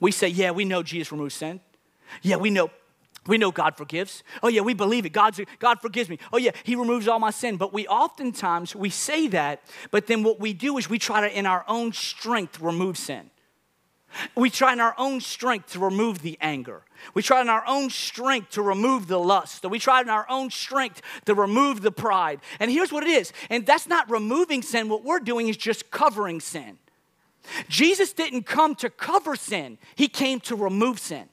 We 0.00 0.12
say, 0.12 0.28
Yeah, 0.28 0.52
we 0.52 0.64
know 0.64 0.82
Jesus 0.82 1.10
removed 1.10 1.32
sin. 1.32 1.60
Yeah, 2.22 2.36
we 2.36 2.50
know 2.50 2.70
we 3.26 3.38
know 3.38 3.50
God 3.50 3.76
forgives. 3.76 4.22
Oh 4.42 4.48
yeah, 4.48 4.60
we 4.60 4.74
believe 4.74 5.04
it. 5.04 5.10
God's, 5.10 5.40
God 5.58 5.80
forgives 5.80 6.08
me. 6.08 6.18
Oh 6.32 6.38
yeah, 6.38 6.52
He 6.64 6.76
removes 6.76 7.08
all 7.08 7.18
my 7.18 7.30
sin. 7.30 7.56
But 7.56 7.72
we 7.72 7.86
oftentimes 7.86 8.74
we 8.74 8.90
say 8.90 9.26
that, 9.28 9.62
but 9.90 10.06
then 10.06 10.22
what 10.22 10.40
we 10.40 10.52
do 10.52 10.78
is 10.78 10.88
we 10.88 10.98
try 10.98 11.20
to, 11.20 11.38
in 11.38 11.46
our 11.46 11.64
own 11.68 11.92
strength, 11.92 12.60
remove 12.60 12.96
sin. 12.96 13.30
We 14.34 14.48
try 14.48 14.72
in 14.72 14.80
our 14.80 14.94
own 14.96 15.20
strength 15.20 15.72
to 15.72 15.80
remove 15.80 16.22
the 16.22 16.38
anger. 16.40 16.82
We 17.12 17.22
try 17.22 17.42
in 17.42 17.48
our 17.48 17.64
own 17.66 17.90
strength 17.90 18.50
to 18.50 18.62
remove 18.62 19.08
the 19.08 19.18
lust. 19.18 19.64
We 19.68 19.78
try 19.78 20.00
in 20.00 20.08
our 20.08 20.24
own 20.30 20.50
strength 20.50 21.02
to 21.26 21.34
remove 21.34 21.82
the 21.82 21.92
pride. 21.92 22.40
And 22.58 22.70
here's 22.70 22.92
what 22.92 23.02
it 23.02 23.10
is. 23.10 23.32
And 23.50 23.66
that's 23.66 23.86
not 23.86 24.10
removing 24.10 24.62
sin. 24.62 24.88
What 24.88 25.04
we're 25.04 25.20
doing 25.20 25.48
is 25.48 25.56
just 25.56 25.90
covering 25.90 26.40
sin. 26.40 26.78
Jesus 27.68 28.12
didn't 28.12 28.44
come 28.44 28.74
to 28.76 28.88
cover 28.88 29.36
sin, 29.36 29.78
He 29.94 30.08
came 30.08 30.40
to 30.40 30.56
remove 30.56 30.98
sin. 30.98 31.28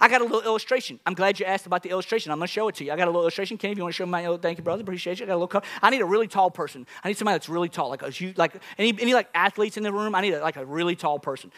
I 0.00 0.08
got 0.08 0.20
a 0.20 0.24
little 0.24 0.42
illustration. 0.42 1.00
I'm 1.06 1.14
glad 1.14 1.40
you 1.40 1.46
asked 1.46 1.66
about 1.66 1.82
the 1.82 1.90
illustration. 1.90 2.32
I'm 2.32 2.38
going 2.38 2.46
to 2.46 2.52
show 2.52 2.68
it 2.68 2.74
to 2.76 2.84
you. 2.84 2.92
I 2.92 2.96
got 2.96 3.04
a 3.04 3.10
little 3.10 3.22
illustration. 3.22 3.58
Kenny, 3.58 3.72
if 3.72 3.78
you 3.78 3.84
want 3.84 3.94
to 3.94 3.96
show 3.96 4.06
my, 4.06 4.26
oh, 4.26 4.36
thank 4.36 4.58
you, 4.58 4.64
brother. 4.64 4.82
Appreciate 4.82 5.20
you. 5.20 5.26
I 5.26 5.28
got 5.28 5.34
a 5.34 5.36
little. 5.36 5.48
Cover. 5.48 5.66
I 5.82 5.90
need 5.90 6.00
a 6.00 6.06
really 6.06 6.28
tall 6.28 6.50
person. 6.50 6.86
I 7.02 7.08
need 7.08 7.16
somebody 7.16 7.34
that's 7.34 7.48
really 7.48 7.68
tall. 7.68 7.90
Like, 7.90 8.02
a, 8.02 8.34
like 8.36 8.54
any, 8.78 8.96
any 9.00 9.14
like 9.14 9.28
athletes 9.34 9.76
in 9.76 9.82
the 9.82 9.92
room. 9.92 10.14
I 10.14 10.20
need 10.20 10.34
a, 10.34 10.40
like 10.40 10.56
a 10.56 10.64
really 10.64 10.96
tall 10.96 11.18
person. 11.18 11.50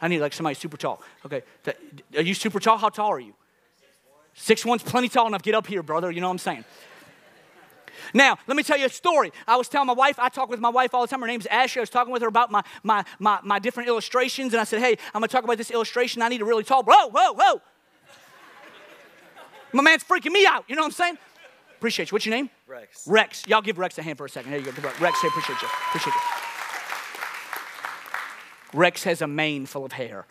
I 0.00 0.08
need 0.08 0.20
like 0.20 0.32
somebody 0.32 0.54
super 0.54 0.76
tall. 0.76 1.02
Okay, 1.26 1.42
are 2.16 2.22
you 2.22 2.34
super 2.34 2.60
tall? 2.60 2.78
How 2.78 2.88
tall 2.88 3.12
are 3.12 3.20
you? 3.20 3.34
Six 4.34 4.64
one's 4.64 4.82
plenty 4.82 5.08
tall 5.08 5.26
enough. 5.26 5.42
Get 5.42 5.54
up 5.54 5.66
here, 5.66 5.82
brother. 5.82 6.10
You 6.10 6.20
know 6.20 6.28
what 6.28 6.32
I'm 6.32 6.38
saying? 6.38 6.64
Now, 8.14 8.36
let 8.46 8.56
me 8.56 8.62
tell 8.62 8.78
you 8.78 8.86
a 8.86 8.90
story. 8.90 9.32
I 9.46 9.56
was 9.56 9.68
telling 9.68 9.86
my 9.86 9.92
wife, 9.92 10.18
I 10.18 10.28
talk 10.28 10.48
with 10.48 10.60
my 10.60 10.68
wife 10.68 10.94
all 10.94 11.02
the 11.02 11.08
time. 11.08 11.20
Her 11.20 11.26
name's 11.26 11.46
Ashley. 11.46 11.80
I 11.80 11.82
was 11.82 11.90
talking 11.90 12.12
with 12.12 12.22
her 12.22 12.28
about 12.28 12.50
my, 12.50 12.62
my, 12.82 13.04
my, 13.18 13.38
my 13.42 13.58
different 13.58 13.88
illustrations, 13.88 14.52
and 14.52 14.60
I 14.60 14.64
said, 14.64 14.80
hey, 14.80 14.96
I'm 15.14 15.20
going 15.20 15.28
to 15.28 15.32
talk 15.32 15.44
about 15.44 15.56
this 15.56 15.70
illustration. 15.70 16.20
I 16.20 16.28
need 16.28 16.42
a 16.42 16.44
really 16.44 16.64
tall. 16.64 16.82
Whoa, 16.82 17.08
whoa, 17.08 17.32
whoa. 17.32 17.62
My 19.72 19.82
man's 19.82 20.04
freaking 20.04 20.32
me 20.32 20.46
out. 20.46 20.64
You 20.68 20.76
know 20.76 20.82
what 20.82 20.86
I'm 20.86 20.92
saying? 20.92 21.18
Appreciate 21.76 22.10
you. 22.10 22.14
What's 22.14 22.26
your 22.26 22.34
name? 22.34 22.50
Rex. 22.66 23.06
Rex. 23.08 23.46
Y'all 23.46 23.62
give 23.62 23.78
Rex 23.78 23.98
a 23.98 24.02
hand 24.02 24.18
for 24.18 24.26
a 24.26 24.28
second. 24.28 24.52
There 24.52 24.60
you 24.60 24.70
go. 24.70 24.72
Rex, 25.00 25.20
hey, 25.20 25.28
appreciate 25.28 25.60
you. 25.60 25.68
Appreciate 25.88 26.14
you. 26.14 26.20
Rex 28.74 29.04
has 29.04 29.20
a 29.22 29.26
mane 29.26 29.66
full 29.66 29.84
of 29.84 29.92
hair. 29.92 30.26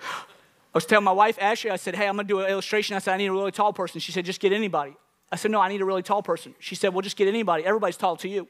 I 0.00 0.78
was 0.78 0.86
telling 0.86 1.04
my 1.04 1.12
wife, 1.12 1.36
Ashley, 1.40 1.70
I 1.70 1.76
said, 1.76 1.94
hey, 1.94 2.08
I'm 2.08 2.14
going 2.14 2.26
to 2.26 2.32
do 2.32 2.40
an 2.40 2.50
illustration. 2.50 2.96
I 2.96 2.98
said, 2.98 3.12
I 3.12 3.16
need 3.18 3.26
a 3.26 3.32
really 3.32 3.52
tall 3.52 3.74
person. 3.74 4.00
She 4.00 4.10
said, 4.10 4.24
just 4.24 4.40
get 4.40 4.52
anybody. 4.52 4.96
I 5.30 5.36
said, 5.36 5.50
no, 5.50 5.60
I 5.60 5.68
need 5.68 5.82
a 5.82 5.84
really 5.84 6.02
tall 6.02 6.22
person. 6.22 6.54
She 6.60 6.74
said, 6.74 6.94
well, 6.94 7.02
just 7.02 7.16
get 7.16 7.28
anybody. 7.28 7.64
Everybody's 7.64 7.98
tall 7.98 8.16
to 8.16 8.28
you. 8.28 8.48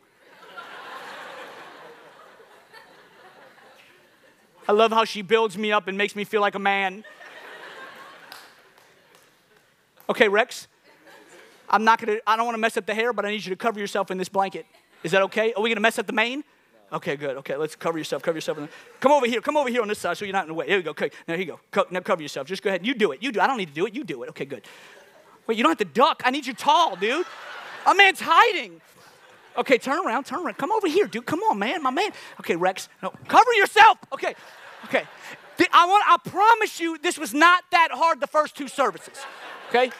I 4.68 4.72
love 4.72 4.92
how 4.92 5.04
she 5.04 5.22
builds 5.22 5.58
me 5.58 5.72
up 5.72 5.88
and 5.88 5.98
makes 5.98 6.14
me 6.14 6.24
feel 6.24 6.40
like 6.40 6.54
a 6.54 6.60
man. 6.60 7.04
Okay, 10.08 10.28
Rex, 10.28 10.68
I'm 11.68 11.84
not 11.84 12.00
gonna, 12.00 12.18
I 12.26 12.36
don't 12.36 12.46
wanna 12.46 12.58
mess 12.58 12.76
up 12.76 12.86
the 12.86 12.94
hair, 12.94 13.12
but 13.12 13.24
I 13.24 13.30
need 13.30 13.44
you 13.44 13.50
to 13.50 13.56
cover 13.56 13.80
yourself 13.80 14.10
in 14.10 14.18
this 14.18 14.28
blanket. 14.28 14.66
Is 15.02 15.12
that 15.12 15.22
okay? 15.22 15.52
Are 15.54 15.62
we 15.62 15.70
gonna 15.70 15.80
mess 15.80 15.98
up 15.98 16.06
the 16.06 16.12
mane? 16.12 16.44
Okay, 16.92 17.16
good. 17.16 17.38
Okay, 17.38 17.56
let's 17.56 17.74
cover 17.74 17.96
yourself. 17.96 18.22
Cover 18.22 18.36
yourself. 18.36 18.58
Come 19.00 19.12
over 19.12 19.26
here. 19.26 19.40
Come 19.40 19.56
over 19.56 19.70
here 19.70 19.80
on 19.80 19.88
this 19.88 19.98
side 19.98 20.16
so 20.18 20.26
you're 20.26 20.32
not 20.32 20.44
in 20.44 20.48
the 20.48 20.54
way. 20.54 20.66
Here 20.66 20.76
we 20.76 20.82
go. 20.82 20.90
Okay, 20.90 21.10
now 21.26 21.34
here 21.34 21.40
you 21.40 21.52
go. 21.52 21.60
Co- 21.70 21.86
now 21.90 22.00
cover 22.00 22.20
yourself. 22.20 22.46
Just 22.46 22.62
go 22.62 22.68
ahead. 22.68 22.86
You 22.86 22.92
do 22.92 23.12
it. 23.12 23.22
You 23.22 23.32
do. 23.32 23.40
It. 23.40 23.42
I 23.42 23.46
don't 23.46 23.56
need 23.56 23.68
to 23.68 23.74
do 23.74 23.86
it. 23.86 23.94
You 23.94 24.04
do 24.04 24.22
it. 24.24 24.28
Okay, 24.30 24.44
good. 24.44 24.62
Wait, 25.46 25.56
you 25.56 25.64
don't 25.64 25.70
have 25.70 25.78
to 25.78 25.86
duck. 25.86 26.22
I 26.24 26.30
need 26.30 26.46
you 26.46 26.52
tall, 26.52 26.96
dude. 26.96 27.24
A 27.86 27.94
man's 27.94 28.20
hiding. 28.20 28.80
Okay, 29.56 29.78
turn 29.78 30.04
around, 30.04 30.24
turn 30.24 30.44
around. 30.44 30.56
Come 30.56 30.72
over 30.72 30.88
here, 30.88 31.06
dude. 31.06 31.26
Come 31.26 31.40
on, 31.40 31.58
man, 31.58 31.82
my 31.82 31.90
man. 31.90 32.10
Okay, 32.40 32.56
Rex. 32.56 32.88
No, 33.02 33.12
cover 33.28 33.52
yourself. 33.54 33.98
Okay, 34.12 34.34
okay. 34.84 35.04
I 35.72 35.86
want. 35.86 36.04
I 36.06 36.30
promise 36.30 36.80
you, 36.80 36.98
this 36.98 37.18
was 37.18 37.34
not 37.34 37.62
that 37.70 37.90
hard 37.92 38.20
the 38.20 38.26
first 38.26 38.56
two 38.56 38.68
services. 38.68 39.18
Okay, 39.68 39.90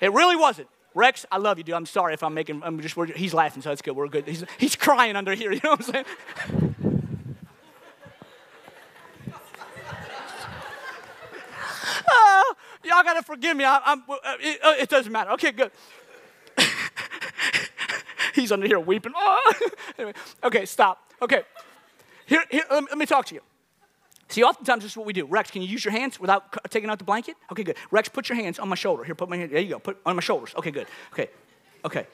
it 0.00 0.12
really 0.12 0.36
wasn't. 0.36 0.68
Rex, 0.94 1.24
I 1.32 1.38
love 1.38 1.58
you, 1.58 1.64
dude. 1.64 1.74
I'm 1.74 1.86
sorry 1.86 2.12
if 2.12 2.22
I'm 2.22 2.34
making. 2.34 2.62
I'm 2.62 2.80
just. 2.80 2.96
he's 3.16 3.32
laughing, 3.32 3.62
so 3.62 3.70
that's 3.70 3.82
good. 3.82 3.96
We're 3.96 4.08
good. 4.08 4.26
He's, 4.26 4.44
he's 4.58 4.76
crying 4.76 5.16
under 5.16 5.34
here. 5.34 5.52
You 5.52 5.60
know 5.64 5.70
what 5.70 5.88
I'm 5.88 5.92
saying? 5.92 6.04
oh, 12.10 12.54
y'all 12.84 13.02
gotta 13.02 13.22
forgive 13.22 13.56
me. 13.56 13.64
I, 13.64 13.80
am 13.92 14.04
uh, 14.08 14.16
it, 14.40 14.60
uh, 14.62 14.74
it 14.78 14.88
doesn't 14.88 15.12
matter. 15.12 15.30
Okay, 15.32 15.52
good. 15.52 15.70
He's 18.34 18.52
under 18.52 18.66
here 18.66 18.80
weeping. 18.80 19.12
Oh. 19.14 19.52
anyway, 19.98 20.14
okay, 20.44 20.64
stop. 20.64 21.12
Okay, 21.20 21.42
here, 22.26 22.44
here 22.50 22.64
let, 22.70 22.82
me, 22.82 22.88
let 22.90 22.98
me 22.98 23.06
talk 23.06 23.26
to 23.26 23.34
you. 23.34 23.40
See, 24.28 24.42
oftentimes 24.42 24.82
this 24.82 24.92
is 24.92 24.96
what 24.96 25.06
we 25.06 25.12
do. 25.12 25.26
Rex, 25.26 25.50
can 25.50 25.60
you 25.60 25.68
use 25.68 25.84
your 25.84 25.92
hands 25.92 26.18
without 26.18 26.70
taking 26.70 26.88
out 26.88 26.98
the 26.98 27.04
blanket? 27.04 27.36
Okay, 27.50 27.62
good. 27.62 27.76
Rex, 27.90 28.08
put 28.08 28.28
your 28.30 28.36
hands 28.36 28.58
on 28.58 28.68
my 28.68 28.74
shoulder. 28.74 29.04
Here, 29.04 29.14
put 29.14 29.28
my 29.28 29.36
hand. 29.36 29.50
There 29.50 29.60
you 29.60 29.68
go. 29.68 29.78
Put 29.78 29.98
on 30.06 30.16
my 30.16 30.22
shoulders. 30.22 30.54
Okay, 30.56 30.70
good. 30.70 30.86
Okay, 31.12 31.28
okay. 31.84 32.06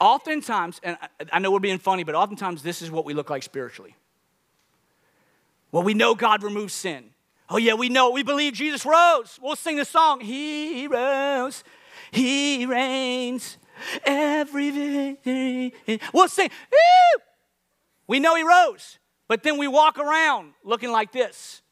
Oftentimes, 0.00 0.80
and 0.82 0.96
I, 1.00 1.08
I 1.34 1.38
know 1.38 1.52
we're 1.52 1.60
being 1.60 1.78
funny, 1.78 2.02
but 2.02 2.14
oftentimes 2.14 2.62
this 2.62 2.82
is 2.82 2.90
what 2.90 3.04
we 3.04 3.14
look 3.14 3.30
like 3.30 3.44
spiritually. 3.44 3.94
Well, 5.70 5.84
we 5.84 5.94
know 5.94 6.14
God 6.16 6.42
removes 6.42 6.74
sin. 6.74 7.10
Oh, 7.48 7.56
yeah, 7.56 7.74
we 7.74 7.88
know. 7.88 8.10
We 8.10 8.22
believe 8.22 8.54
Jesus 8.54 8.84
rose. 8.84 9.38
We'll 9.40 9.56
sing 9.56 9.76
the 9.76 9.84
song. 9.84 10.20
He 10.20 10.86
rose. 10.88 11.62
He 12.10 12.66
reigns 12.66 13.58
every 14.04 14.70
victory. 14.70 16.00
We'll 16.12 16.28
sing, 16.28 16.50
Woo! 16.70 17.22
we 18.06 18.20
know 18.20 18.34
he 18.36 18.42
rose, 18.42 18.98
but 19.28 19.42
then 19.42 19.58
we 19.58 19.68
walk 19.68 19.98
around 19.98 20.52
looking 20.64 20.90
like 20.90 21.12
this. 21.12 21.62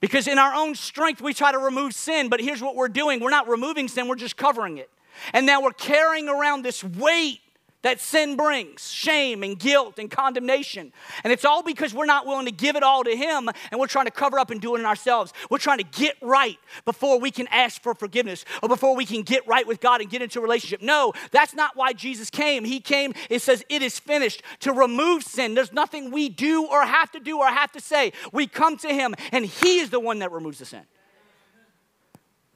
Because 0.00 0.28
in 0.28 0.38
our 0.38 0.54
own 0.54 0.74
strength, 0.74 1.22
we 1.22 1.32
try 1.32 1.50
to 1.50 1.58
remove 1.58 1.94
sin, 1.94 2.28
but 2.28 2.40
here's 2.40 2.60
what 2.60 2.76
we're 2.76 2.88
doing 2.88 3.20
we're 3.20 3.30
not 3.30 3.48
removing 3.48 3.88
sin, 3.88 4.06
we're 4.08 4.16
just 4.16 4.36
covering 4.36 4.78
it. 4.78 4.90
And 5.32 5.46
now 5.46 5.62
we're 5.62 5.72
carrying 5.72 6.28
around 6.28 6.62
this 6.62 6.82
weight 6.84 7.40
that 7.84 8.00
sin 8.00 8.34
brings 8.34 8.90
shame 8.90 9.42
and 9.42 9.58
guilt 9.58 9.98
and 9.98 10.10
condemnation. 10.10 10.92
And 11.22 11.32
it's 11.32 11.44
all 11.44 11.62
because 11.62 11.94
we're 11.94 12.06
not 12.06 12.26
willing 12.26 12.46
to 12.46 12.52
give 12.52 12.76
it 12.76 12.82
all 12.82 13.04
to 13.04 13.14
Him 13.14 13.50
and 13.70 13.78
we're 13.78 13.86
trying 13.86 14.06
to 14.06 14.10
cover 14.10 14.38
up 14.38 14.50
and 14.50 14.60
do 14.60 14.74
it 14.74 14.80
in 14.80 14.86
ourselves. 14.86 15.32
We're 15.50 15.58
trying 15.58 15.78
to 15.78 15.84
get 15.84 16.16
right 16.22 16.58
before 16.86 17.20
we 17.20 17.30
can 17.30 17.46
ask 17.48 17.82
for 17.82 17.94
forgiveness 17.94 18.46
or 18.62 18.70
before 18.70 18.96
we 18.96 19.04
can 19.04 19.22
get 19.22 19.46
right 19.46 19.66
with 19.66 19.80
God 19.80 20.00
and 20.00 20.08
get 20.08 20.22
into 20.22 20.38
a 20.38 20.42
relationship. 20.42 20.80
No, 20.80 21.12
that's 21.30 21.54
not 21.54 21.76
why 21.76 21.92
Jesus 21.92 22.30
came. 22.30 22.64
He 22.64 22.80
came, 22.80 23.12
it 23.28 23.42
says, 23.42 23.62
it 23.68 23.82
is 23.82 23.98
finished 23.98 24.42
to 24.60 24.72
remove 24.72 25.22
sin. 25.22 25.54
There's 25.54 25.72
nothing 25.72 26.10
we 26.10 26.30
do 26.30 26.66
or 26.66 26.84
have 26.84 27.12
to 27.12 27.20
do 27.20 27.38
or 27.38 27.48
have 27.48 27.70
to 27.72 27.80
say. 27.80 28.12
We 28.32 28.46
come 28.46 28.78
to 28.78 28.88
Him 28.88 29.14
and 29.30 29.44
He 29.44 29.80
is 29.80 29.90
the 29.90 30.00
one 30.00 30.20
that 30.20 30.32
removes 30.32 30.58
the 30.58 30.64
sin. 30.64 30.84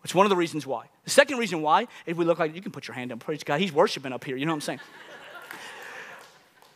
It's 0.05 0.15
one 0.15 0.25
of 0.25 0.31
the 0.31 0.37
reasons 0.37 0.67
why. 0.67 0.87
The 1.05 1.11
second 1.11 1.37
reason 1.37 1.61
why, 1.61 1.87
if 2.07 2.17
we 2.17 2.25
look 2.25 2.39
like, 2.39 2.55
you 2.55 2.63
can 2.63 2.73
put 2.73 2.89
your 2.89 2.95
hand 2.95 3.13
up, 3.13 3.19
praise 3.19 3.45
God. 3.45 3.61
He's 3.61 3.73
worshiping 3.73 4.13
up 4.15 4.25
here, 4.25 4.37
you 4.37 4.47
know 4.47 4.53
what 4.53 4.57
I'm 4.57 4.61
saying? 4.63 4.81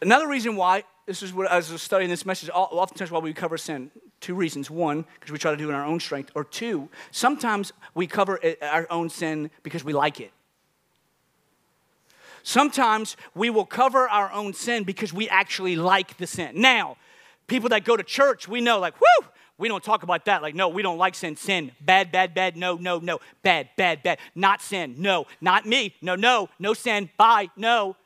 Another 0.02 0.26
reason 0.26 0.56
why, 0.56 0.82
this 1.06 1.22
is 1.22 1.32
what 1.32 1.48
I 1.48 1.56
was 1.56 1.80
studying 1.80 2.10
this 2.10 2.26
message, 2.26 2.50
oftentimes 2.52 3.12
why 3.12 3.20
we 3.20 3.32
cover 3.32 3.56
sin. 3.56 3.92
Two 4.20 4.34
reasons. 4.34 4.68
One, 4.68 5.04
because 5.14 5.30
we 5.30 5.38
try 5.38 5.52
to 5.52 5.56
do 5.56 5.66
it 5.66 5.68
in 5.68 5.74
our 5.76 5.84
own 5.84 6.00
strength. 6.00 6.32
Or 6.34 6.42
two, 6.42 6.88
sometimes 7.12 7.72
we 7.94 8.08
cover 8.08 8.40
our 8.62 8.86
own 8.90 9.10
sin 9.10 9.48
because 9.62 9.84
we 9.84 9.92
like 9.92 10.20
it. 10.20 10.32
Sometimes 12.42 13.16
we 13.36 13.48
will 13.48 13.64
cover 13.64 14.08
our 14.08 14.32
own 14.32 14.54
sin 14.54 14.82
because 14.82 15.12
we 15.12 15.28
actually 15.28 15.76
like 15.76 16.16
the 16.16 16.26
sin. 16.26 16.60
Now, 16.60 16.96
people 17.46 17.68
that 17.68 17.84
go 17.84 17.96
to 17.96 18.02
church, 18.02 18.48
we 18.48 18.60
know, 18.60 18.80
like, 18.80 19.00
whoo, 19.00 19.28
we 19.56 19.68
don't 19.68 19.84
talk 19.84 20.02
about 20.02 20.24
that. 20.24 20.42
Like, 20.42 20.56
no, 20.56 20.68
we 20.68 20.82
don't 20.82 20.98
like 20.98 21.14
sin. 21.14 21.36
Sin, 21.36 21.70
bad, 21.80 22.10
bad, 22.10 22.34
bad, 22.34 22.56
no, 22.56 22.74
no, 22.74 22.98
no, 22.98 23.20
bad, 23.44 23.68
bad, 23.76 24.02
bad. 24.02 24.18
Not 24.34 24.60
sin, 24.62 24.96
no, 24.98 25.26
not 25.40 25.64
me, 25.64 25.94
no, 26.02 26.16
no, 26.16 26.48
no 26.58 26.74
sin, 26.74 27.08
bye, 27.16 27.48
no. 27.56 27.96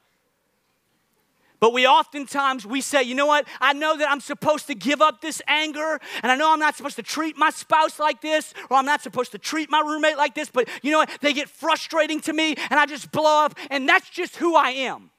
But 1.60 1.72
we 1.72 1.86
oftentimes 1.86 2.66
we 2.66 2.80
say, 2.80 3.02
you 3.02 3.14
know 3.14 3.26
what? 3.26 3.46
I 3.60 3.72
know 3.72 3.96
that 3.96 4.10
I'm 4.10 4.20
supposed 4.20 4.66
to 4.68 4.74
give 4.74 5.00
up 5.00 5.20
this 5.20 5.40
anger, 5.46 5.98
and 6.22 6.32
I 6.32 6.36
know 6.36 6.52
I'm 6.52 6.58
not 6.58 6.76
supposed 6.76 6.96
to 6.96 7.02
treat 7.02 7.36
my 7.36 7.50
spouse 7.50 7.98
like 7.98 8.20
this, 8.20 8.54
or 8.70 8.76
I'm 8.76 8.86
not 8.86 9.02
supposed 9.02 9.32
to 9.32 9.38
treat 9.38 9.70
my 9.70 9.80
roommate 9.80 10.16
like 10.16 10.34
this, 10.34 10.50
but 10.50 10.68
you 10.82 10.90
know 10.90 10.98
what? 10.98 11.10
They 11.20 11.32
get 11.32 11.48
frustrating 11.48 12.20
to 12.20 12.32
me, 12.32 12.54
and 12.70 12.78
I 12.78 12.86
just 12.86 13.10
blow 13.10 13.44
up, 13.44 13.58
and 13.70 13.88
that's 13.88 14.08
just 14.10 14.36
who 14.36 14.54
I 14.56 14.70
am. 14.70 15.10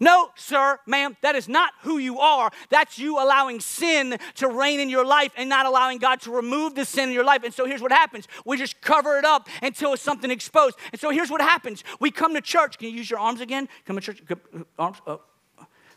No, 0.00 0.30
sir, 0.36 0.78
ma'am, 0.86 1.16
that 1.22 1.34
is 1.34 1.48
not 1.48 1.72
who 1.82 1.98
you 1.98 2.20
are. 2.20 2.50
That's 2.70 2.98
you 2.98 3.18
allowing 3.18 3.60
sin 3.60 4.18
to 4.36 4.48
reign 4.48 4.80
in 4.80 4.88
your 4.88 5.04
life 5.04 5.32
and 5.36 5.48
not 5.48 5.66
allowing 5.66 5.98
God 5.98 6.20
to 6.22 6.30
remove 6.30 6.74
the 6.74 6.84
sin 6.84 7.08
in 7.08 7.14
your 7.14 7.24
life. 7.24 7.42
And 7.42 7.52
so 7.52 7.66
here's 7.66 7.82
what 7.82 7.92
happens 7.92 8.28
we 8.44 8.56
just 8.56 8.80
cover 8.80 9.18
it 9.18 9.24
up 9.24 9.48
until 9.62 9.92
it's 9.92 10.02
something 10.02 10.30
exposed. 10.30 10.76
And 10.92 11.00
so 11.00 11.10
here's 11.10 11.30
what 11.30 11.40
happens 11.40 11.82
we 12.00 12.10
come 12.10 12.34
to 12.34 12.40
church. 12.40 12.78
Can 12.78 12.88
you 12.88 12.94
use 12.94 13.10
your 13.10 13.18
arms 13.18 13.40
again? 13.40 13.68
Come 13.86 13.96
to 13.96 14.02
church. 14.02 14.22
Uh, 14.30 14.64
arms. 14.78 14.98
Oh. 15.06 15.20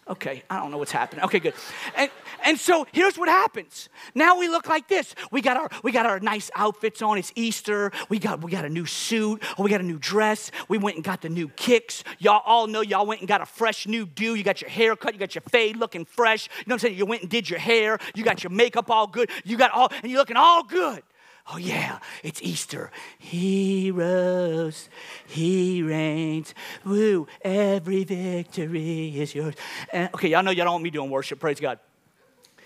Okay, 0.10 0.44
I 0.50 0.60
don't 0.60 0.72
know 0.72 0.78
what's 0.78 0.92
happening. 0.92 1.24
Okay, 1.26 1.40
good. 1.40 1.54
And, 1.96 2.10
and 2.44 2.60
so 2.60 2.88
here's 2.92 3.20
what 3.20 3.30
happens. 3.30 3.88
Now 4.16 4.38
we 4.40 4.50
look 4.50 4.68
like 4.68 4.88
this. 4.88 5.14
We 5.32 5.42
got 5.42 5.58
our 5.58 5.70
we 5.84 5.92
got 5.92 6.08
our 6.08 6.20
nice 6.20 6.50
outfits 6.56 7.04
on. 7.04 7.20
It's 7.20 7.32
Easter. 7.36 7.92
We 8.10 8.18
got 8.18 8.42
we 8.42 8.52
got 8.52 8.66
a 8.66 8.70
new 8.70 8.88
suit. 8.88 9.44
We 9.60 9.70
got 9.70 9.80
a 9.80 9.86
new 9.86 10.00
dress. 10.00 10.52
We 10.68 10.80
went 10.80 10.96
and 10.96 11.04
got 11.04 11.22
the 11.22 11.30
new 11.30 11.50
kicks. 11.50 12.04
Y'all 12.18 12.42
all 12.46 12.66
know 12.66 12.82
y'all 12.82 13.06
went 13.06 13.22
and 13.22 13.28
got 13.28 13.42
a 13.42 13.46
fresh 13.46 13.86
new 13.86 14.08
do. 14.08 14.34
You 14.34 14.44
got 14.44 14.60
your 14.60 14.72
hair 14.72 14.96
cut. 14.96 15.14
You 15.14 15.20
got 15.20 15.36
your 15.36 15.44
fade 15.44 15.78
looking 15.78 16.06
fresh. 16.06 16.48
You 16.48 16.64
know 16.66 16.74
what 16.74 16.84
I'm 16.84 16.88
saying? 16.88 16.98
You 16.98 17.06
went 17.06 17.22
and 17.22 17.30
did 17.30 17.48
your 17.48 17.60
hair. 17.60 18.00
You 18.16 18.24
got 18.24 18.44
your 18.44 18.52
makeup 18.52 18.90
all 18.90 19.06
good. 19.06 19.30
You 19.46 19.56
got 19.56 19.72
all 19.72 19.92
and 20.02 20.12
you're 20.12 20.20
looking 20.20 20.38
all 20.38 20.64
good. 20.64 21.04
Oh, 21.48 21.58
yeah, 21.58 22.00
it's 22.24 22.42
Easter. 22.42 22.92
He 23.18 23.92
rose, 23.92 24.90
He 25.26 25.82
reigns. 25.82 26.54
Woo, 26.86 27.28
every 27.42 28.04
victory 28.04 29.20
is 29.20 29.34
yours. 29.34 29.56
And, 29.92 30.10
okay, 30.14 30.30
y'all 30.30 30.44
know 30.44 30.52
y'all 30.52 30.66
don't 30.66 30.74
want 30.76 30.84
me 30.84 30.92
doing 30.92 31.10
worship, 31.10 31.40
praise 31.40 31.60
God. 31.60 31.80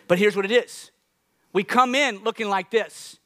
But 0.07 0.19
here's 0.19 0.35
what 0.35 0.45
it 0.45 0.51
is 0.51 0.91
we 1.53 1.63
come 1.63 1.95
in 1.95 2.23
looking 2.23 2.49
like 2.49 2.69
this. 2.69 3.17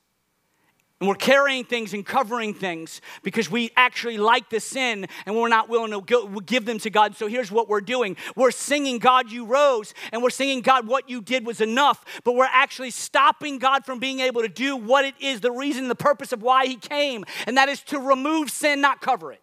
And 0.99 1.07
we're 1.07 1.15
carrying 1.15 1.63
things 1.63 1.93
and 1.93 2.05
covering 2.05 2.53
things 2.53 2.99
because 3.23 3.49
we 3.49 3.71
actually 3.77 4.17
like 4.17 4.49
the 4.49 4.59
sin 4.59 5.07
and 5.25 5.35
we're 5.35 5.47
not 5.47 5.69
willing 5.69 5.91
to 5.91 6.41
give 6.45 6.65
them 6.65 6.77
to 6.79 6.89
God. 6.89 7.15
So 7.15 7.27
here's 7.27 7.49
what 7.51 7.69
we're 7.69 7.79
doing 7.79 8.17
we're 8.35 8.51
singing, 8.51 8.99
God, 8.99 9.31
you 9.31 9.45
rose, 9.45 9.93
and 10.11 10.21
we're 10.21 10.29
singing, 10.29 10.61
God, 10.61 10.87
what 10.87 11.09
you 11.09 11.21
did 11.21 11.45
was 11.45 11.61
enough, 11.61 12.03
but 12.25 12.35
we're 12.35 12.49
actually 12.51 12.91
stopping 12.91 13.59
God 13.59 13.85
from 13.85 13.99
being 13.99 14.19
able 14.19 14.41
to 14.41 14.49
do 14.49 14.75
what 14.75 15.05
it 15.05 15.15
is, 15.21 15.39
the 15.39 15.51
reason, 15.51 15.87
the 15.87 15.95
purpose 15.95 16.33
of 16.33 16.41
why 16.41 16.65
He 16.65 16.75
came, 16.75 17.23
and 17.47 17.55
that 17.55 17.69
is 17.69 17.81
to 17.83 17.99
remove 17.99 18.51
sin, 18.51 18.81
not 18.81 18.99
cover 18.99 19.31
it. 19.31 19.41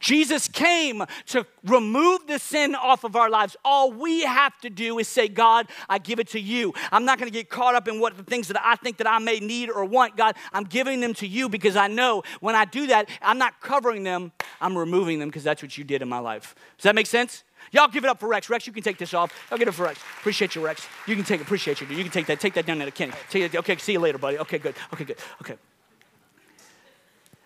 Jesus 0.00 0.48
came 0.48 1.04
to 1.26 1.46
remove 1.64 2.26
the 2.26 2.38
sin 2.38 2.74
off 2.74 3.04
of 3.04 3.16
our 3.16 3.30
lives. 3.30 3.56
All 3.64 3.92
we 3.92 4.22
have 4.22 4.58
to 4.60 4.70
do 4.70 4.98
is 4.98 5.08
say, 5.08 5.28
God, 5.28 5.68
I 5.88 5.98
give 5.98 6.18
it 6.18 6.28
to 6.28 6.40
you. 6.40 6.74
I'm 6.92 7.04
not 7.04 7.18
going 7.18 7.30
to 7.30 7.36
get 7.36 7.48
caught 7.48 7.74
up 7.74 7.88
in 7.88 8.00
what 8.00 8.16
the 8.16 8.22
things 8.22 8.48
that 8.48 8.60
I 8.64 8.76
think 8.76 8.98
that 8.98 9.06
I 9.06 9.18
may 9.18 9.40
need 9.40 9.70
or 9.70 9.84
want. 9.84 10.16
God, 10.16 10.36
I'm 10.52 10.64
giving 10.64 11.00
them 11.00 11.14
to 11.14 11.26
you 11.26 11.48
because 11.48 11.76
I 11.76 11.88
know 11.88 12.22
when 12.40 12.54
I 12.54 12.64
do 12.64 12.86
that, 12.88 13.08
I'm 13.22 13.38
not 13.38 13.60
covering 13.60 14.02
them, 14.04 14.32
I'm 14.60 14.76
removing 14.76 15.18
them 15.18 15.28
because 15.28 15.44
that's 15.44 15.62
what 15.62 15.76
you 15.76 15.84
did 15.84 16.02
in 16.02 16.08
my 16.08 16.18
life. 16.18 16.54
Does 16.76 16.84
that 16.84 16.94
make 16.94 17.06
sense? 17.06 17.44
Y'all 17.72 17.88
give 17.88 18.04
it 18.04 18.08
up 18.08 18.20
for 18.20 18.28
Rex. 18.28 18.48
Rex, 18.48 18.66
you 18.66 18.72
can 18.72 18.82
take 18.82 18.98
this 18.98 19.12
off. 19.12 19.32
I'll 19.50 19.58
get 19.58 19.68
it 19.68 19.72
for 19.72 19.84
Rex. 19.84 20.00
Appreciate 20.20 20.54
you, 20.54 20.64
Rex. 20.64 20.86
You 21.06 21.14
can 21.16 21.24
take 21.24 21.40
it. 21.40 21.44
Appreciate 21.44 21.80
you. 21.80 21.86
You 21.88 22.02
can 22.02 22.12
take 22.12 22.26
that. 22.26 22.40
Take 22.40 22.54
that 22.54 22.66
down 22.66 22.78
to 22.78 22.90
Kenny. 22.90 23.12
Take 23.30 23.54
it. 23.54 23.56
Okay, 23.56 23.76
see 23.76 23.92
you 23.92 24.00
later, 24.00 24.18
buddy. 24.18 24.38
Okay, 24.38 24.58
good. 24.58 24.74
Okay, 24.92 25.04
good. 25.04 25.18
Okay. 25.42 25.56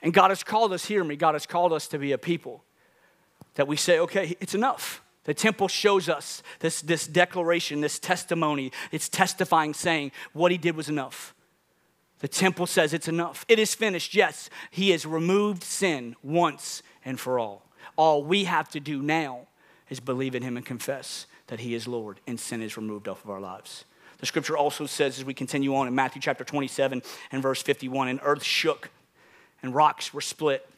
And 0.03 0.13
God 0.13 0.31
has 0.31 0.43
called 0.43 0.73
us, 0.73 0.85
hear 0.85 1.05
me, 1.05 1.17
God 1.17 1.35
has 1.35 1.47
called 1.47 1.73
us 1.73 1.87
to 1.89 1.99
be 1.99 2.13
a 2.13 2.19
people 2.19 2.65
that 3.55 3.69
we 3.69 3.77
say, 3.77 3.99
okay, 4.01 4.37
it's 4.41 4.55
enough. 4.55 5.03
The 5.25 5.35
temple 5.35 5.69
shows 5.69 6.09
us 6.09 6.43
this, 6.59 6.83
this 6.83 7.07
declaration, 7.07 7.81
this 7.81 7.99
testimony. 7.99 8.73
It's 8.91 9.09
testifying, 9.09 9.75
saying 9.75 10.11
what 10.33 10.51
he 10.51 10.59
did 10.59 10.77
was 10.77 10.89
enough. 10.89 11.35
The 12.19 12.29
temple 12.29 12.67
says 12.67 12.93
it's 12.93 13.09
enough. 13.09 13.45
It 13.49 13.59
is 13.59 13.75
finished. 13.75 14.15
Yes, 14.15 14.51
he 14.71 14.91
has 14.91 15.07
removed 15.07 15.63
sin 15.63 16.17
once 16.23 16.83
and 17.05 17.19
for 17.19 17.39
all. 17.39 17.69
All 17.97 18.25
we 18.25 18.45
have 18.45 18.69
to 18.71 18.81
do 18.81 19.03
now 19.03 19.47
is 19.89 20.01
believe 20.01 20.35
in 20.35 20.43
him 20.43 20.57
and 20.57 20.67
confess 20.67 21.27
that 21.49 21.61
he 21.61 21.75
is 21.75 21.87
Lord 21.87 22.21
and 22.27 22.41
sin 22.41 22.63
is 22.63 22.77
removed 22.77 23.07
off 23.07 23.25
of 23.25 23.31
our 23.31 23.41
lives. 23.41 23.85
The 24.19 24.27
scripture 24.27 24.57
also 24.57 24.87
says, 24.87 25.19
as 25.19 25.25
we 25.25 25.35
continue 25.35 25.75
on 25.75 25.89
in 25.89 25.95
Matthew 25.95 26.23
chapter 26.23 26.45
27 26.45 27.03
and 27.33 27.43
verse 27.43 27.61
51, 27.61 28.09
and 28.09 28.21
earth 28.23 28.45
shook 28.45 28.91
and 29.63 29.75
rocks 29.75 30.13
were 30.13 30.21
split, 30.21 30.69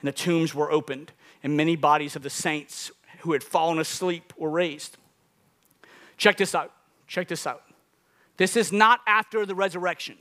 and 0.00 0.08
the 0.08 0.12
tombs 0.12 0.54
were 0.54 0.70
opened, 0.70 1.12
and 1.42 1.56
many 1.56 1.76
bodies 1.76 2.16
of 2.16 2.22
the 2.22 2.30
saints 2.30 2.90
who 3.20 3.32
had 3.32 3.42
fallen 3.42 3.78
asleep 3.78 4.32
were 4.36 4.50
raised. 4.50 4.96
Check 6.16 6.36
this 6.36 6.54
out. 6.54 6.72
Check 7.06 7.28
this 7.28 7.46
out. 7.46 7.62
This 8.36 8.56
is 8.56 8.72
not 8.72 9.00
after 9.06 9.46
the 9.46 9.54
resurrection. 9.54 10.16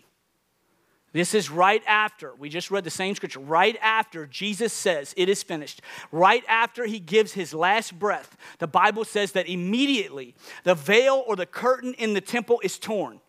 This 1.14 1.36
is 1.36 1.52
right 1.52 1.84
after, 1.86 2.34
we 2.34 2.50
just 2.50 2.72
read 2.72 2.84
the 2.84 2.90
same 2.90 3.14
scripture, 3.14 3.40
right 3.40 3.78
after 3.82 4.26
Jesus 4.26 4.74
says, 4.74 5.14
It 5.16 5.30
is 5.30 5.44
finished. 5.44 5.82
Right 6.12 6.44
after 6.48 6.86
he 6.86 7.00
gives 7.00 7.34
his 7.34 7.54
last 7.54 7.98
breath, 8.00 8.36
the 8.58 8.68
Bible 8.68 9.06
says 9.06 9.34
that 9.34 9.48
immediately 9.48 10.34
the 10.64 10.74
veil 10.74 11.24
or 11.28 11.36
the 11.36 11.46
curtain 11.46 11.94
in 12.00 12.16
the 12.16 12.22
temple 12.22 12.60
is 12.64 12.80
torn 12.80 13.20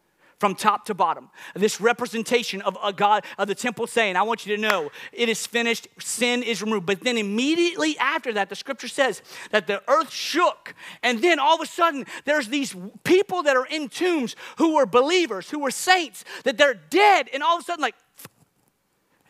from 0.45 0.55
top 0.55 0.85
to 0.85 0.93
bottom. 0.93 1.31
This 1.55 1.81
representation 1.81 2.61
of 2.61 2.77
a 2.85 2.93
God 2.93 3.25
of 3.39 3.49
the 3.49 3.55
temple 3.55 3.87
saying, 3.87 4.15
I 4.15 4.21
want 4.25 4.45
you 4.45 4.55
to 4.55 4.61
know 4.61 4.91
it 5.11 5.31
is 5.31 5.47
finished, 5.47 5.89
sin 5.99 6.43
is 6.43 6.61
removed. 6.63 6.85
But 6.85 7.01
then 7.01 7.17
immediately 7.17 7.97
after 7.97 8.31
that, 8.35 8.51
the 8.51 8.55
scripture 8.55 8.89
says 8.89 9.23
that 9.53 9.67
the 9.67 9.83
earth 9.89 10.13
shook. 10.13 10.75
And 11.03 11.23
then 11.23 11.39
all 11.39 11.55
of 11.55 11.63
a 11.63 11.67
sudden, 11.67 12.05
there's 12.27 12.49
these 12.49 12.77
people 13.05 13.43
that 13.45 13.57
are 13.57 13.65
in 13.65 13.89
tombs 13.89 14.37
who 14.59 14.75
were 14.75 14.85
believers, 14.85 15.49
who 15.49 15.61
were 15.61 15.71
saints, 15.71 16.27
that 16.43 16.59
they're 16.59 16.75
dead. 16.75 17.31
And 17.33 17.43
all 17.43 17.57
of 17.57 17.63
a 17.63 17.65
sudden, 17.65 17.81
like, 17.81 17.95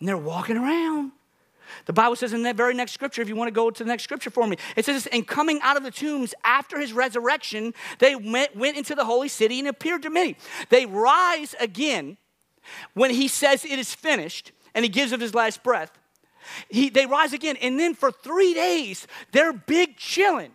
and 0.00 0.08
they're 0.08 0.18
walking 0.18 0.56
around. 0.56 1.12
The 1.86 1.92
Bible 1.92 2.16
says 2.16 2.32
in 2.32 2.42
that 2.42 2.56
very 2.56 2.74
next 2.74 2.92
scripture, 2.92 3.22
if 3.22 3.28
you 3.28 3.36
want 3.36 3.48
to 3.48 3.54
go 3.54 3.70
to 3.70 3.84
the 3.84 3.88
next 3.88 4.04
scripture 4.04 4.30
for 4.30 4.46
me, 4.46 4.56
it 4.76 4.84
says, 4.84 5.06
And 5.08 5.26
coming 5.26 5.60
out 5.62 5.76
of 5.76 5.82
the 5.82 5.90
tombs 5.90 6.34
after 6.44 6.80
his 6.80 6.92
resurrection, 6.92 7.74
they 7.98 8.14
went, 8.14 8.56
went 8.56 8.76
into 8.76 8.94
the 8.94 9.04
holy 9.04 9.28
city 9.28 9.58
and 9.58 9.68
appeared 9.68 10.02
to 10.02 10.10
many. 10.10 10.36
They 10.70 10.86
rise 10.86 11.54
again 11.60 12.16
when 12.94 13.10
he 13.10 13.28
says 13.28 13.64
it 13.64 13.78
is 13.78 13.94
finished 13.94 14.52
and 14.74 14.84
he 14.84 14.88
gives 14.88 15.12
of 15.12 15.20
his 15.20 15.34
last 15.34 15.62
breath. 15.62 15.92
He, 16.68 16.90
they 16.90 17.06
rise 17.06 17.32
again, 17.32 17.56
and 17.62 17.80
then 17.80 17.94
for 17.94 18.12
three 18.12 18.52
days, 18.52 19.06
they're 19.32 19.54
big 19.54 19.96
chilling 19.96 20.52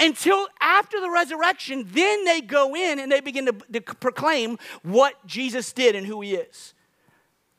until 0.00 0.48
after 0.60 1.00
the 1.00 1.10
resurrection, 1.10 1.86
then 1.92 2.24
they 2.24 2.40
go 2.40 2.74
in 2.74 2.98
and 2.98 3.12
they 3.12 3.20
begin 3.20 3.46
to, 3.46 3.52
to, 3.52 3.80
proclaim 3.80 4.58
what 4.82 5.14
Jesus 5.26 5.72
did 5.72 5.94
and 5.94 6.06
who 6.06 6.22
he 6.22 6.34
is. 6.34 6.74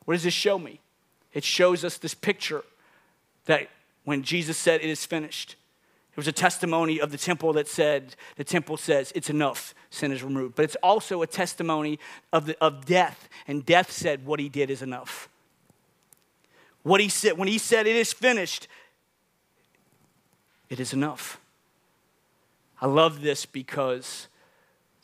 What 0.04 0.14
does 0.14 0.24
this 0.24 0.34
show 0.34 0.58
me? 0.58 0.80
It 1.32 1.44
shows 1.44 1.84
us 1.84 1.96
this 1.98 2.14
picture 2.14 2.64
that 3.46 3.68
when 4.04 4.22
Jesus 4.22 4.56
said, 4.56 4.80
It 4.80 4.90
is 4.90 5.04
finished, 5.04 5.56
it 6.12 6.18
was 6.18 6.28
a 6.28 6.32
testimony 6.32 7.00
of 7.00 7.10
the 7.10 7.16
temple 7.16 7.54
that 7.54 7.66
said, 7.66 8.16
the 8.36 8.44
temple 8.44 8.76
says, 8.76 9.12
it's 9.14 9.30
enough, 9.30 9.74
sin 9.88 10.12
is 10.12 10.22
removed. 10.22 10.56
But 10.56 10.66
it's 10.66 10.76
also 10.82 11.22
a 11.22 11.26
testimony 11.26 11.98
of, 12.34 12.44
the, 12.44 12.56
of 12.62 12.84
death, 12.84 13.30
and 13.48 13.64
death 13.64 13.90
said, 13.90 14.26
what 14.26 14.38
he 14.38 14.50
did 14.50 14.68
is 14.68 14.82
enough. 14.82 15.30
What 16.82 17.00
he 17.00 17.08
said, 17.08 17.38
when 17.38 17.48
he 17.48 17.56
said, 17.56 17.86
it 17.86 17.96
is 17.96 18.12
finished, 18.12 18.68
it 20.68 20.80
is 20.80 20.92
enough. 20.92 21.40
I 22.78 22.86
love 22.86 23.22
this 23.22 23.46
because 23.46 24.28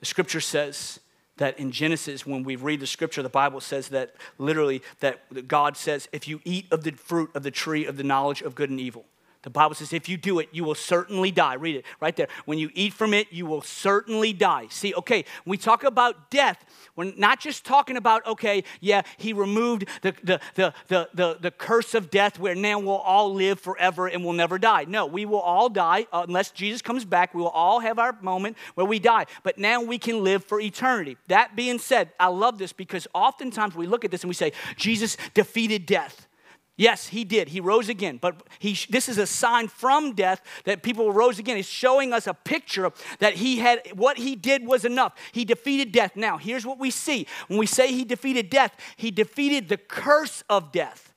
the 0.00 0.06
scripture 0.06 0.42
says 0.42 1.00
that 1.38 1.58
in 1.58 1.70
Genesis, 1.72 2.26
when 2.26 2.42
we 2.42 2.56
read 2.56 2.80
the 2.80 2.86
scripture, 2.86 3.22
the 3.22 3.28
Bible 3.28 3.60
says 3.60 3.88
that 3.88 4.14
literally, 4.38 4.82
that 5.00 5.48
God 5.48 5.76
says, 5.76 6.08
if 6.12 6.28
you 6.28 6.40
eat 6.44 6.66
of 6.70 6.84
the 6.84 6.92
fruit 6.92 7.30
of 7.34 7.42
the 7.42 7.50
tree 7.50 7.86
of 7.86 7.96
the 7.96 8.04
knowledge 8.04 8.42
of 8.42 8.54
good 8.54 8.70
and 8.70 8.80
evil, 8.80 9.04
the 9.48 9.52
Bible 9.52 9.74
says, 9.74 9.94
if 9.94 10.10
you 10.10 10.18
do 10.18 10.40
it, 10.40 10.50
you 10.52 10.62
will 10.62 10.74
certainly 10.74 11.30
die. 11.30 11.54
Read 11.54 11.76
it 11.76 11.86
right 12.02 12.14
there. 12.14 12.28
When 12.44 12.58
you 12.58 12.70
eat 12.74 12.92
from 12.92 13.14
it, 13.14 13.28
you 13.30 13.46
will 13.46 13.62
certainly 13.62 14.34
die. 14.34 14.66
See, 14.68 14.94
okay, 14.94 15.24
when 15.44 15.52
we 15.52 15.56
talk 15.56 15.84
about 15.84 16.30
death, 16.30 16.62
we're 16.96 17.14
not 17.16 17.40
just 17.40 17.64
talking 17.64 17.96
about, 17.96 18.26
okay, 18.26 18.62
yeah, 18.82 19.00
he 19.16 19.32
removed 19.32 19.86
the, 20.02 20.14
the, 20.22 20.40
the, 20.54 20.74
the, 20.88 21.08
the, 21.14 21.38
the 21.40 21.50
curse 21.50 21.94
of 21.94 22.10
death 22.10 22.38
where 22.38 22.54
now 22.54 22.78
we'll 22.78 22.96
all 22.96 23.32
live 23.32 23.58
forever 23.58 24.06
and 24.06 24.22
we'll 24.22 24.34
never 24.34 24.58
die. 24.58 24.84
No, 24.86 25.06
we 25.06 25.24
will 25.24 25.40
all 25.40 25.70
die 25.70 26.06
uh, 26.12 26.26
unless 26.28 26.50
Jesus 26.50 26.82
comes 26.82 27.06
back. 27.06 27.32
We 27.32 27.40
will 27.40 27.48
all 27.48 27.80
have 27.80 27.98
our 27.98 28.18
moment 28.20 28.58
where 28.74 28.84
we 28.84 28.98
die. 28.98 29.24
But 29.44 29.56
now 29.56 29.80
we 29.80 29.96
can 29.96 30.22
live 30.22 30.44
for 30.44 30.60
eternity. 30.60 31.16
That 31.28 31.56
being 31.56 31.78
said, 31.78 32.10
I 32.20 32.26
love 32.26 32.58
this 32.58 32.74
because 32.74 33.08
oftentimes 33.14 33.74
we 33.74 33.86
look 33.86 34.04
at 34.04 34.10
this 34.10 34.24
and 34.24 34.28
we 34.28 34.34
say, 34.34 34.52
Jesus 34.76 35.16
defeated 35.32 35.86
death. 35.86 36.27
Yes, 36.78 37.08
he 37.08 37.24
did. 37.24 37.48
He 37.48 37.60
rose 37.60 37.88
again. 37.88 38.18
But 38.22 38.40
he, 38.60 38.78
this 38.88 39.08
is 39.08 39.18
a 39.18 39.26
sign 39.26 39.66
from 39.66 40.14
death 40.14 40.40
that 40.64 40.84
people 40.84 41.12
rose 41.12 41.40
again. 41.40 41.56
He's 41.56 41.66
showing 41.66 42.12
us 42.12 42.28
a 42.28 42.34
picture 42.34 42.92
that 43.18 43.34
he 43.34 43.58
had, 43.58 43.82
what 43.94 44.16
he 44.16 44.36
did 44.36 44.64
was 44.64 44.84
enough. 44.84 45.14
He 45.32 45.44
defeated 45.44 45.90
death. 45.90 46.14
Now, 46.14 46.38
here's 46.38 46.64
what 46.64 46.78
we 46.78 46.92
see. 46.92 47.26
When 47.48 47.58
we 47.58 47.66
say 47.66 47.92
he 47.92 48.04
defeated 48.04 48.48
death, 48.48 48.76
he 48.96 49.10
defeated 49.10 49.68
the 49.68 49.76
curse 49.76 50.44
of 50.48 50.70
death. 50.70 51.12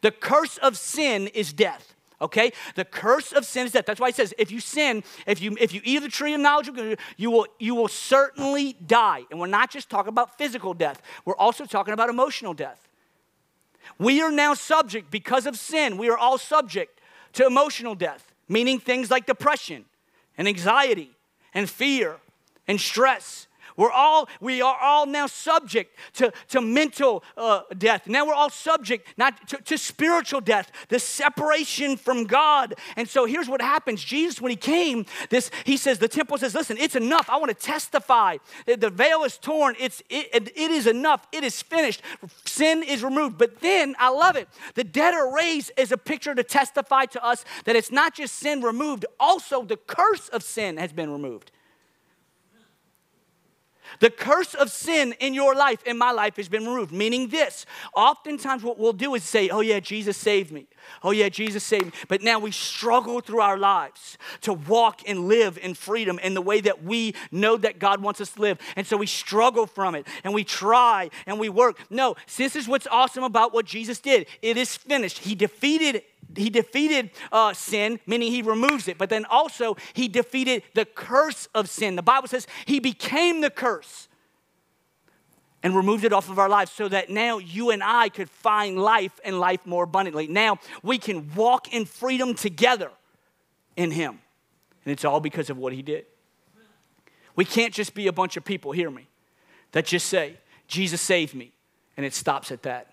The 0.00 0.10
curse 0.10 0.56
of 0.56 0.78
sin 0.78 1.26
is 1.28 1.52
death. 1.52 1.94
Okay? 2.22 2.50
The 2.74 2.86
curse 2.86 3.32
of 3.32 3.44
sin 3.44 3.66
is 3.66 3.72
death. 3.72 3.84
That's 3.84 4.00
why 4.00 4.08
he 4.08 4.14
says, 4.14 4.32
if 4.38 4.50
you 4.50 4.60
sin, 4.60 5.04
if 5.26 5.42
you 5.42 5.58
if 5.60 5.74
you 5.74 5.82
eat 5.84 5.98
of 5.98 6.04
the 6.04 6.08
tree 6.08 6.32
of 6.32 6.40
knowledge 6.40 6.70
you 7.18 7.30
will 7.30 7.46
you 7.58 7.74
will 7.74 7.88
certainly 7.88 8.74
die. 8.86 9.24
And 9.30 9.38
we're 9.38 9.46
not 9.46 9.70
just 9.70 9.90
talking 9.90 10.08
about 10.08 10.38
physical 10.38 10.72
death, 10.72 11.02
we're 11.26 11.36
also 11.36 11.66
talking 11.66 11.92
about 11.92 12.08
emotional 12.08 12.54
death. 12.54 12.89
We 13.98 14.22
are 14.22 14.30
now 14.30 14.54
subject, 14.54 15.10
because 15.10 15.46
of 15.46 15.58
sin, 15.58 15.98
we 15.98 16.08
are 16.08 16.18
all 16.18 16.38
subject 16.38 17.00
to 17.34 17.46
emotional 17.46 17.94
death, 17.94 18.32
meaning 18.48 18.78
things 18.78 19.10
like 19.10 19.26
depression 19.26 19.84
and 20.36 20.48
anxiety 20.48 21.12
and 21.54 21.68
fear 21.68 22.16
and 22.66 22.80
stress 22.80 23.46
we're 23.80 23.90
all, 23.90 24.28
we 24.42 24.60
are 24.60 24.76
all 24.78 25.06
now 25.06 25.26
subject 25.26 25.96
to, 26.12 26.30
to 26.48 26.60
mental 26.60 27.24
uh, 27.34 27.62
death. 27.78 28.06
Now 28.06 28.26
we're 28.26 28.34
all 28.34 28.50
subject 28.50 29.08
not 29.16 29.48
to, 29.48 29.56
to 29.56 29.78
spiritual 29.78 30.42
death, 30.42 30.70
the 30.90 30.98
separation 30.98 31.96
from 31.96 32.24
God. 32.24 32.74
And 32.96 33.08
so 33.08 33.24
here's 33.24 33.48
what 33.48 33.62
happens. 33.62 34.04
Jesus, 34.04 34.38
when 34.38 34.50
he 34.50 34.56
came, 34.56 35.06
this 35.30 35.50
he 35.64 35.78
says, 35.78 35.98
the 35.98 36.08
temple 36.08 36.36
says, 36.36 36.54
listen, 36.54 36.76
it's 36.76 36.94
enough. 36.94 37.30
I 37.30 37.38
want 37.38 37.58
to 37.58 37.66
testify. 37.66 38.36
The 38.66 38.90
veil 38.90 39.24
is 39.24 39.38
torn. 39.38 39.76
It's 39.80 40.02
it, 40.10 40.52
it 40.54 40.70
is 40.70 40.86
enough. 40.86 41.26
It 41.32 41.42
is 41.42 41.62
finished. 41.62 42.02
Sin 42.44 42.82
is 42.82 43.02
removed. 43.02 43.38
But 43.38 43.60
then 43.60 43.96
I 43.98 44.10
love 44.10 44.36
it. 44.36 44.46
The 44.74 44.84
dead 44.84 45.14
are 45.14 45.34
raised 45.34 45.72
is 45.78 45.90
a 45.90 45.96
picture 45.96 46.34
to 46.34 46.44
testify 46.44 47.06
to 47.06 47.24
us 47.24 47.46
that 47.64 47.76
it's 47.76 47.90
not 47.90 48.14
just 48.14 48.34
sin 48.34 48.60
removed, 48.60 49.06
also 49.18 49.64
the 49.64 49.78
curse 49.78 50.28
of 50.28 50.42
sin 50.42 50.76
has 50.76 50.92
been 50.92 51.10
removed. 51.10 51.50
The 53.98 54.10
curse 54.10 54.54
of 54.54 54.70
sin 54.70 55.14
in 55.20 55.34
your 55.34 55.54
life, 55.54 55.82
in 55.84 55.98
my 55.98 56.12
life, 56.12 56.36
has 56.36 56.48
been 56.48 56.66
removed. 56.66 56.92
Meaning 56.92 57.28
this 57.28 57.66
oftentimes, 57.94 58.62
what 58.62 58.78
we'll 58.78 58.92
do 58.92 59.14
is 59.14 59.24
say, 59.24 59.48
Oh, 59.48 59.60
yeah, 59.60 59.80
Jesus 59.80 60.16
saved 60.16 60.52
me. 60.52 60.66
Oh, 61.02 61.10
yeah, 61.10 61.28
Jesus 61.28 61.64
saved 61.64 61.86
me. 61.86 61.92
But 62.08 62.22
now 62.22 62.38
we 62.38 62.52
struggle 62.52 63.20
through 63.20 63.40
our 63.40 63.58
lives 63.58 64.16
to 64.42 64.52
walk 64.52 65.00
and 65.06 65.28
live 65.28 65.58
in 65.58 65.74
freedom 65.74 66.18
in 66.20 66.34
the 66.34 66.42
way 66.42 66.60
that 66.60 66.84
we 66.84 67.14
know 67.30 67.56
that 67.56 67.78
God 67.78 68.00
wants 68.00 68.20
us 68.20 68.30
to 68.32 68.40
live. 68.40 68.58
And 68.76 68.86
so 68.86 68.96
we 68.96 69.06
struggle 69.06 69.66
from 69.66 69.94
it 69.94 70.06
and 70.24 70.32
we 70.32 70.44
try 70.44 71.10
and 71.26 71.38
we 71.38 71.48
work. 71.48 71.78
No, 71.90 72.16
this 72.36 72.56
is 72.56 72.68
what's 72.68 72.86
awesome 72.86 73.24
about 73.24 73.52
what 73.52 73.66
Jesus 73.66 73.98
did. 73.98 74.26
It 74.42 74.56
is 74.56 74.76
finished. 74.76 75.18
He 75.18 75.34
defeated 75.34 76.02
he 76.36 76.50
defeated 76.50 77.10
uh, 77.32 77.52
sin, 77.52 78.00
meaning 78.06 78.30
he 78.30 78.42
removes 78.42 78.88
it, 78.88 78.98
but 78.98 79.10
then 79.10 79.24
also 79.26 79.76
he 79.92 80.08
defeated 80.08 80.62
the 80.74 80.84
curse 80.84 81.48
of 81.54 81.68
sin. 81.68 81.96
The 81.96 82.02
Bible 82.02 82.28
says 82.28 82.46
he 82.66 82.80
became 82.80 83.40
the 83.40 83.50
curse 83.50 84.08
and 85.62 85.76
removed 85.76 86.04
it 86.04 86.12
off 86.12 86.30
of 86.30 86.38
our 86.38 86.48
lives 86.48 86.72
so 86.72 86.88
that 86.88 87.10
now 87.10 87.38
you 87.38 87.70
and 87.70 87.82
I 87.82 88.08
could 88.08 88.30
find 88.30 88.78
life 88.78 89.20
and 89.24 89.38
life 89.38 89.66
more 89.66 89.84
abundantly. 89.84 90.26
Now 90.26 90.58
we 90.82 90.98
can 90.98 91.34
walk 91.34 91.72
in 91.72 91.84
freedom 91.84 92.34
together 92.34 92.90
in 93.76 93.90
Him. 93.90 94.20
And 94.84 94.92
it's 94.92 95.04
all 95.04 95.20
because 95.20 95.50
of 95.50 95.58
what 95.58 95.72
He 95.72 95.82
did. 95.82 96.06
We 97.36 97.44
can't 97.44 97.72
just 97.72 97.94
be 97.94 98.06
a 98.06 98.12
bunch 98.12 98.36
of 98.36 98.44
people, 98.44 98.72
hear 98.72 98.90
me, 98.90 99.06
that 99.72 99.86
just 99.86 100.06
say, 100.06 100.36
Jesus 100.66 101.00
saved 101.00 101.34
me, 101.34 101.52
and 101.96 102.04
it 102.04 102.14
stops 102.14 102.50
at 102.50 102.62
that. 102.62 102.92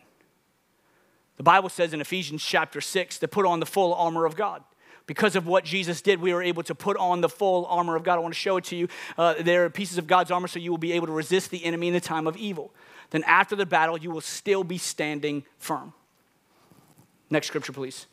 The 1.37 1.43
Bible 1.43 1.69
says 1.69 1.93
in 1.93 2.01
Ephesians 2.01 2.43
chapter 2.43 2.81
6 2.81 3.19
to 3.19 3.27
put 3.27 3.45
on 3.45 3.59
the 3.59 3.65
full 3.65 3.93
armor 3.93 4.25
of 4.25 4.35
God. 4.35 4.63
Because 5.05 5.37
of 5.37 5.47
what 5.47 5.63
Jesus 5.63 6.01
did, 6.01 6.19
we 6.19 6.33
were 6.33 6.43
able 6.43 6.63
to 6.63 6.75
put 6.75 6.97
on 6.97 7.21
the 7.21 7.29
full 7.29 7.65
armor 7.67 7.95
of 7.95 8.03
God. 8.03 8.15
I 8.15 8.19
want 8.19 8.33
to 8.33 8.39
show 8.39 8.57
it 8.57 8.65
to 8.65 8.75
you. 8.75 8.89
Uh, 9.17 9.35
there 9.39 9.63
are 9.63 9.69
pieces 9.69 9.97
of 9.97 10.05
God's 10.05 10.31
armor 10.31 10.49
so 10.49 10.59
you 10.59 10.69
will 10.69 10.77
be 10.77 10.91
able 10.91 11.07
to 11.07 11.13
resist 11.13 11.49
the 11.49 11.63
enemy 11.63 11.87
in 11.87 11.93
the 11.93 12.01
time 12.01 12.27
of 12.27 12.35
evil. 12.35 12.73
Then, 13.11 13.23
after 13.23 13.55
the 13.55 13.65
battle, 13.65 13.97
you 13.97 14.11
will 14.11 14.19
still 14.19 14.65
be 14.65 14.77
standing 14.77 15.45
firm. 15.57 15.93
Next 17.29 17.47
scripture, 17.47 17.71
please. 17.71 18.07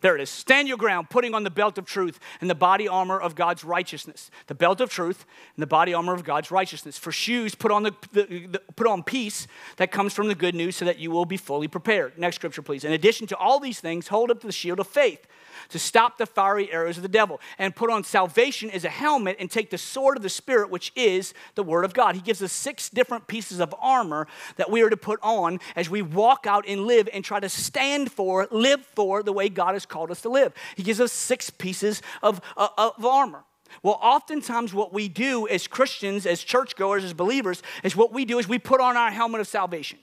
There 0.00 0.14
it 0.14 0.20
is. 0.22 0.30
Stand 0.30 0.68
your 0.68 0.76
ground, 0.76 1.10
putting 1.10 1.34
on 1.34 1.44
the 1.44 1.50
belt 1.50 1.76
of 1.76 1.84
truth 1.84 2.18
and 2.40 2.48
the 2.48 2.54
body 2.54 2.88
armor 2.88 3.20
of 3.20 3.34
God's 3.34 3.64
righteousness. 3.64 4.30
The 4.46 4.54
belt 4.54 4.80
of 4.80 4.90
truth 4.90 5.26
and 5.56 5.62
the 5.62 5.66
body 5.66 5.92
armor 5.92 6.14
of 6.14 6.24
God's 6.24 6.50
righteousness. 6.50 6.98
For 6.98 7.12
shoes, 7.12 7.54
put 7.54 7.70
on 7.70 7.82
the, 7.82 7.94
the, 8.12 8.46
the, 8.46 8.62
put 8.76 8.86
on 8.86 9.02
peace 9.02 9.46
that 9.76 9.92
comes 9.92 10.14
from 10.14 10.28
the 10.28 10.34
good 10.34 10.54
news, 10.54 10.76
so 10.76 10.84
that 10.84 10.98
you 10.98 11.10
will 11.10 11.26
be 11.26 11.36
fully 11.36 11.68
prepared. 11.68 12.18
Next 12.18 12.36
scripture, 12.36 12.62
please. 12.62 12.84
In 12.84 12.92
addition 12.92 13.26
to 13.28 13.36
all 13.36 13.60
these 13.60 13.80
things, 13.80 14.08
hold 14.08 14.30
up 14.30 14.40
the 14.40 14.52
shield 14.52 14.80
of 14.80 14.86
faith 14.86 15.26
to 15.68 15.78
stop 15.78 16.18
the 16.18 16.26
fiery 16.26 16.72
arrows 16.72 16.96
of 16.96 17.02
the 17.02 17.08
devil, 17.08 17.40
and 17.58 17.76
put 17.76 17.90
on 17.90 18.04
salvation 18.04 18.70
as 18.70 18.84
a 18.84 18.88
helmet 18.88 19.36
and 19.38 19.50
take 19.50 19.70
the 19.70 19.78
sword 19.78 20.16
of 20.16 20.22
the 20.22 20.28
Spirit, 20.28 20.70
which 20.70 20.92
is 20.96 21.34
the 21.54 21.62
Word 21.62 21.84
of 21.84 21.94
God. 21.94 22.14
He 22.14 22.20
gives 22.20 22.42
us 22.42 22.52
six 22.52 22.88
different 22.88 23.26
pieces 23.26 23.60
of 23.60 23.74
armor 23.80 24.26
that 24.56 24.70
we 24.70 24.82
are 24.82 24.90
to 24.90 24.96
put 24.96 25.20
on 25.22 25.60
as 25.76 25.90
we 25.90 26.02
walk 26.02 26.46
out 26.46 26.64
and 26.66 26.86
live 26.86 27.08
and 27.12 27.24
try 27.24 27.40
to 27.40 27.48
stand 27.48 28.10
for, 28.10 28.48
live 28.50 28.84
for 28.84 29.22
the 29.22 29.32
way 29.32 29.48
God 29.48 29.74
has 29.74 29.86
called 29.86 30.10
us 30.10 30.22
to 30.22 30.28
live. 30.28 30.52
He 30.76 30.82
gives 30.82 31.00
us 31.00 31.12
six 31.12 31.50
pieces 31.50 32.02
of, 32.22 32.40
uh, 32.56 32.68
of 32.76 33.04
armor. 33.04 33.44
Well, 33.82 33.98
oftentimes, 34.02 34.74
what 34.74 34.92
we 34.92 35.08
do 35.08 35.46
as 35.48 35.66
Christians, 35.66 36.26
as 36.26 36.42
churchgoers, 36.42 37.04
as 37.04 37.12
believers, 37.12 37.62
is 37.84 37.96
what 37.96 38.12
we 38.12 38.24
do 38.24 38.38
is 38.38 38.48
we 38.48 38.58
put 38.58 38.80
on 38.80 38.96
our 38.96 39.10
helmet 39.10 39.40
of 39.40 39.46
salvation. 39.46 39.98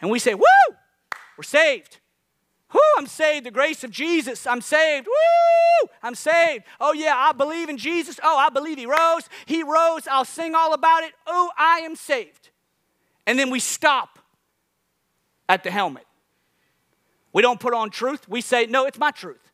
And 0.00 0.10
we 0.10 0.18
say, 0.18 0.34
Woo! 0.34 0.42
We're 1.36 1.44
saved. 1.44 1.98
Whoo, 2.72 2.80
I'm 2.98 3.06
saved. 3.06 3.46
The 3.46 3.50
grace 3.50 3.84
of 3.84 3.90
Jesus. 3.90 4.46
I'm 4.46 4.60
saved. 4.60 5.06
Woo! 5.06 5.88
I'm 6.02 6.14
saved. 6.14 6.64
Oh, 6.80 6.92
yeah, 6.92 7.14
I 7.16 7.32
believe 7.32 7.68
in 7.68 7.76
Jesus. 7.76 8.18
Oh, 8.22 8.38
I 8.38 8.48
believe 8.48 8.78
He 8.78 8.86
rose. 8.86 9.28
He 9.46 9.62
rose. 9.62 10.08
I'll 10.10 10.24
sing 10.24 10.54
all 10.54 10.72
about 10.72 11.04
it. 11.04 11.12
Oh, 11.26 11.50
I 11.56 11.80
am 11.80 11.96
saved. 11.96 12.50
And 13.26 13.38
then 13.38 13.50
we 13.50 13.60
stop 13.60 14.18
at 15.48 15.62
the 15.62 15.70
helmet. 15.70 16.06
We 17.32 17.42
don't 17.42 17.60
put 17.60 17.74
on 17.74 17.90
truth. 17.90 18.28
We 18.28 18.40
say, 18.40 18.66
no, 18.66 18.86
it's 18.86 18.98
my 18.98 19.10
truth. 19.10 19.51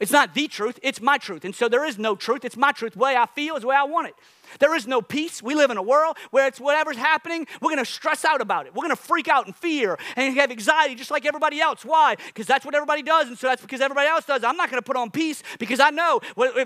It's 0.00 0.10
not 0.10 0.34
the 0.34 0.48
truth, 0.48 0.80
it's 0.82 1.00
my 1.00 1.16
truth. 1.16 1.44
And 1.44 1.54
so 1.54 1.68
there 1.68 1.84
is 1.84 1.96
no 1.96 2.16
truth. 2.16 2.44
It's 2.44 2.56
my 2.56 2.72
truth. 2.72 2.94
The 2.94 2.98
way 2.98 3.16
I 3.16 3.26
feel 3.26 3.54
is 3.56 3.62
the 3.62 3.68
way 3.68 3.76
I 3.76 3.84
want 3.84 4.08
it. 4.08 4.14
There 4.58 4.74
is 4.74 4.86
no 4.86 5.00
peace. 5.00 5.42
We 5.42 5.54
live 5.54 5.70
in 5.70 5.76
a 5.76 5.82
world 5.82 6.16
where 6.30 6.46
it's 6.46 6.60
whatever's 6.60 6.96
happening, 6.96 7.46
we're 7.60 7.70
going 7.70 7.84
to 7.84 7.90
stress 7.90 8.24
out 8.24 8.40
about 8.40 8.66
it. 8.66 8.74
We're 8.74 8.82
going 8.82 8.96
to 8.96 9.00
freak 9.00 9.28
out 9.28 9.46
and 9.46 9.54
fear 9.54 9.98
and 10.16 10.34
have 10.36 10.50
anxiety 10.50 10.94
just 10.94 11.10
like 11.10 11.24
everybody 11.24 11.60
else. 11.60 11.84
Why? 11.84 12.16
Because 12.26 12.46
that's 12.46 12.64
what 12.64 12.74
everybody 12.74 13.02
does. 13.02 13.28
And 13.28 13.38
so 13.38 13.46
that's 13.46 13.62
because 13.62 13.80
everybody 13.80 14.08
else 14.08 14.24
does. 14.24 14.44
I'm 14.44 14.56
not 14.56 14.70
going 14.70 14.82
to 14.82 14.84
put 14.84 14.96
on 14.96 15.10
peace 15.10 15.42
because 15.58 15.80
I 15.80 15.90
know 15.90 16.20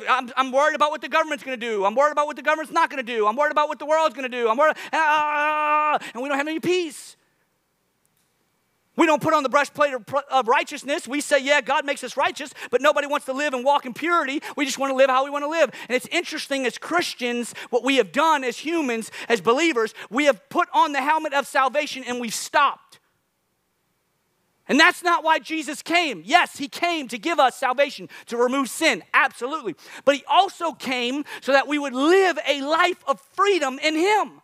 I'm, 0.08 0.30
I'm 0.36 0.50
worried 0.50 0.74
about 0.74 0.90
what 0.90 1.02
the 1.02 1.08
government's 1.08 1.44
going 1.44 1.58
to 1.58 1.66
do. 1.66 1.84
I'm 1.84 1.94
worried 1.94 2.12
about 2.12 2.26
what 2.26 2.36
the 2.36 2.42
government's 2.42 2.72
not 2.72 2.90
going 2.90 3.04
to 3.04 3.12
do. 3.12 3.26
I'm 3.26 3.36
worried 3.36 3.52
about 3.52 3.68
what 3.68 3.78
the 3.78 3.86
world's 3.86 4.14
going 4.14 4.30
to 4.30 4.36
do. 4.36 4.48
I'm 4.48 4.56
worried, 4.56 4.76
ah, 4.92 5.98
and 6.14 6.22
we 6.22 6.28
don't 6.28 6.38
have 6.38 6.48
any 6.48 6.60
peace. 6.60 7.16
We 8.96 9.06
don't 9.06 9.20
put 9.20 9.34
on 9.34 9.42
the 9.42 9.48
breastplate 9.50 9.94
of 10.30 10.48
righteousness. 10.48 11.06
We 11.06 11.20
say, 11.20 11.38
yeah, 11.38 11.60
God 11.60 11.84
makes 11.84 12.02
us 12.02 12.16
righteous, 12.16 12.52
but 12.70 12.80
nobody 12.80 13.06
wants 13.06 13.26
to 13.26 13.32
live 13.32 13.52
and 13.52 13.64
walk 13.64 13.84
in 13.84 13.92
purity. 13.92 14.40
We 14.56 14.64
just 14.64 14.78
want 14.78 14.90
to 14.90 14.96
live 14.96 15.10
how 15.10 15.24
we 15.24 15.30
want 15.30 15.44
to 15.44 15.50
live. 15.50 15.70
And 15.88 15.94
it's 15.94 16.06
interesting 16.06 16.66
as 16.66 16.78
Christians, 16.78 17.54
what 17.70 17.84
we 17.84 17.96
have 17.96 18.10
done 18.10 18.42
as 18.42 18.56
humans, 18.56 19.10
as 19.28 19.40
believers, 19.40 19.92
we 20.10 20.24
have 20.24 20.48
put 20.48 20.68
on 20.72 20.92
the 20.92 21.02
helmet 21.02 21.34
of 21.34 21.46
salvation 21.46 22.04
and 22.06 22.20
we've 22.20 22.34
stopped. 22.34 23.00
And 24.68 24.80
that's 24.80 25.02
not 25.04 25.22
why 25.22 25.38
Jesus 25.38 25.80
came. 25.82 26.22
Yes, 26.24 26.56
he 26.56 26.66
came 26.66 27.06
to 27.08 27.18
give 27.18 27.38
us 27.38 27.56
salvation, 27.56 28.08
to 28.26 28.36
remove 28.36 28.68
sin, 28.68 29.04
absolutely. 29.14 29.76
But 30.04 30.16
he 30.16 30.24
also 30.28 30.72
came 30.72 31.24
so 31.40 31.52
that 31.52 31.68
we 31.68 31.78
would 31.78 31.94
live 31.94 32.38
a 32.48 32.62
life 32.62 33.04
of 33.06 33.20
freedom 33.34 33.78
in 33.78 33.94
him. 33.94 34.40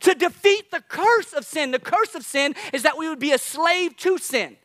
To 0.00 0.14
defeat 0.14 0.70
the 0.70 0.80
curse 0.80 1.32
of 1.32 1.44
sin. 1.44 1.70
The 1.70 1.78
curse 1.78 2.14
of 2.14 2.24
sin 2.24 2.54
is 2.72 2.82
that 2.82 2.96
we 2.96 3.08
would 3.08 3.18
be 3.18 3.32
a 3.32 3.38
slave 3.38 3.96
to 3.98 4.18
sin 4.18 4.56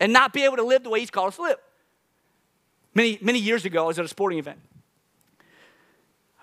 and 0.00 0.12
not 0.12 0.32
be 0.32 0.44
able 0.44 0.56
to 0.56 0.64
live 0.64 0.82
the 0.82 0.90
way 0.90 1.00
he's 1.00 1.10
called 1.10 1.28
us 1.28 1.36
to 1.36 1.42
live. 1.42 1.58
Many, 2.94 3.18
many 3.20 3.38
years 3.38 3.64
ago, 3.64 3.84
I 3.84 3.86
was 3.88 3.98
at 3.98 4.04
a 4.04 4.08
sporting 4.08 4.38
event 4.38 4.58